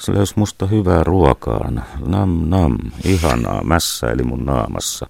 se 0.00 0.14
löysi 0.14 0.34
musta 0.36 0.66
hyvää 0.66 1.04
ruokaa. 1.04 1.70
Nam, 2.06 2.42
nam, 2.48 2.78
ihanaa, 3.04 3.64
mässäili 3.64 4.22
mun 4.22 4.44
naamassa. 4.44 5.06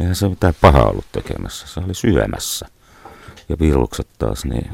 Eihän 0.00 0.14
se 0.14 0.28
mitään 0.28 0.54
pahaa 0.60 0.90
ollut 0.90 1.06
tekemässä, 1.12 1.66
se 1.66 1.80
oli 1.80 1.94
syömässä. 1.94 2.66
Ja 3.48 3.56
virukset 3.60 4.08
taas, 4.18 4.44
niin 4.44 4.70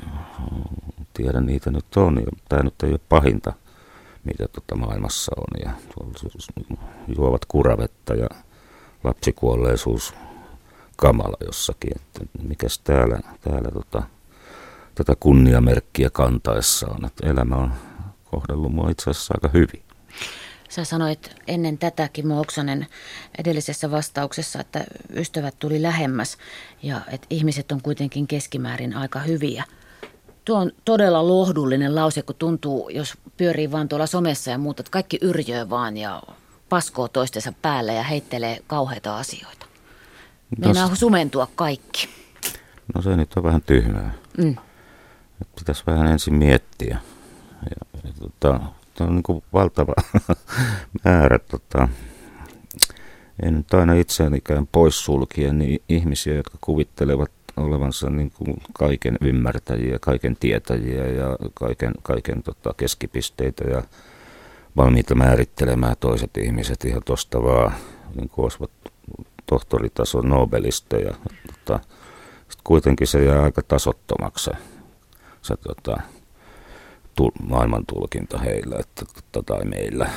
tiedän 1.15 1.47
niitä 1.47 1.71
nyt 1.71 1.97
on. 1.97 2.23
Tämä 2.49 2.63
nyt 2.63 2.83
ei 2.83 2.91
ole 2.91 3.01
pahinta, 3.09 3.53
mitä 4.25 4.49
tota 4.49 4.77
maailmassa 4.77 5.33
on. 5.37 5.61
Ja 5.65 5.71
juovat 7.17 7.45
kuravetta 7.45 8.15
ja 8.15 8.29
lapsikuolleisuus 9.05 10.15
kamala 10.97 11.37
jossakin, 11.47 11.93
että 11.97 12.21
mikäs 12.43 12.79
täällä, 12.79 13.21
täällä 13.41 13.71
tota, 13.71 14.03
tätä 14.95 15.17
kunniamerkkiä 15.21 16.11
kantaessa 16.11 16.87
on, 16.89 17.05
että 17.05 17.27
elämä 17.27 17.57
on 17.57 17.73
kohdellut 18.31 18.73
mua 18.73 18.91
itse 18.91 19.11
asiassa 19.11 19.35
aika 19.37 19.49
hyvin. 19.59 19.83
Sä 20.69 20.85
sanoit 20.85 21.37
ennen 21.47 21.79
tätä 21.79 22.09
Kimmo 22.13 22.41
Oksanen 22.41 22.87
edellisessä 23.39 23.91
vastauksessa, 23.91 24.61
että 24.61 24.85
ystävät 25.17 25.55
tuli 25.59 25.83
lähemmäs 25.83 26.37
ja 26.83 27.01
että 27.09 27.27
ihmiset 27.31 27.73
on 27.73 27.83
kuitenkin 27.83 28.27
keskimäärin 28.27 28.97
aika 28.97 29.19
hyviä. 29.19 29.65
Tuo 30.45 30.59
on 30.59 30.73
todella 30.85 31.29
lohdullinen 31.29 31.95
lause, 31.95 32.23
kun 32.23 32.37
tuntuu, 32.37 32.89
jos 32.89 33.15
pyörii 33.37 33.73
vaan 33.73 33.89
tuolla 33.89 34.07
somessa 34.07 34.51
ja 34.51 34.59
muuta, 34.59 34.81
että 34.81 34.91
kaikki 34.91 35.19
yrjöö 35.21 35.71
vaan 35.71 35.97
ja 35.97 36.23
paskoo 36.73 37.09
toistensa 37.09 37.53
päälle 37.63 37.95
ja 37.95 38.03
heittelee 38.03 38.59
kauheita 38.67 39.17
asioita. 39.19 39.67
Meinaa 40.59 40.89
Tos... 40.89 41.01
sumentua 41.01 41.49
kaikki. 41.55 42.09
No 42.95 43.03
se 43.03 43.17
nyt 43.17 43.35
on 43.37 43.43
vähän 43.43 43.63
tyhmää. 43.63 44.15
Mm. 44.39 44.57
Pitäisi 45.59 45.83
vähän 45.87 46.07
ensin 46.07 46.35
miettiä. 46.35 46.99
Ja, 47.71 48.01
ja, 48.05 48.13
tota, 48.21 48.61
tämä 48.95 49.09
on 49.09 49.15
niin 49.15 49.23
kuin 49.23 49.45
valtava 49.53 49.95
määrä. 51.05 51.39
Tota, 51.39 51.89
en 53.43 53.55
nyt 53.55 53.75
aina 53.75 53.95
itseään 53.95 54.35
ikään 54.35 54.67
poissulkien 54.67 55.59
niin 55.59 55.83
ihmisiä, 55.89 56.35
jotka 56.35 56.59
kuvittelevat 56.61 57.31
olevansa 57.57 58.11
niin 58.11 58.31
kuin 58.31 58.57
kaiken 58.73 59.19
ymmärtäjiä, 59.21 59.99
kaiken 59.99 60.37
tietäjiä 60.41 61.07
ja 61.07 61.37
kaiken, 61.55 61.93
kaiken 62.03 62.43
tota, 62.43 62.75
keskipisteitä 62.77 63.65
ja 63.65 63.83
valmiita 64.77 65.15
määrittelemään 65.15 65.97
toiset 66.01 66.37
ihmiset 66.37 66.85
ihan 66.85 67.03
tuosta 67.05 67.43
vaan, 67.43 67.73
niin 68.15 68.29
kuin 68.29 68.43
olisivat 68.43 68.71
tohtoritason 69.47 70.29
nobelisteja. 70.29 71.15
Tota, 71.47 71.81
sitten 72.39 72.65
kuitenkin 72.65 73.07
se 73.07 73.25
jää 73.25 73.43
aika 73.43 73.63
tasottomaksi 73.63 74.45
se, 74.45 74.51
se 75.43 75.57
tota, 75.57 76.03
tu, 77.15 77.33
maailmantulkinta 77.43 78.39
heillä 78.39 78.77
että, 78.81 79.05
tota, 79.33 79.55
tai 79.55 79.65
meillä. 79.65 80.11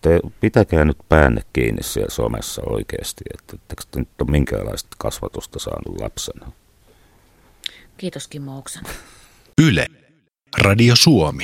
Te, 0.00 0.20
pitäkää 0.40 0.84
nyt 0.84 0.98
päänne 1.08 1.42
kiinni 1.52 1.82
siellä 1.82 2.10
somessa 2.10 2.62
oikeasti, 2.66 3.24
että 3.34 3.56
etteikö 3.56 3.82
te 3.90 3.98
nyt 3.98 4.08
ole 4.22 4.30
minkäänlaista 4.30 4.96
kasvatusta 4.98 5.58
saanut 5.58 6.00
lapsena. 6.00 6.52
Kiitos 7.96 8.28
Kimmo 8.28 8.58
Oksanen. 8.58 8.92
Yle. 9.62 9.86
Radio 10.58 10.96
Suomi. 10.96 11.40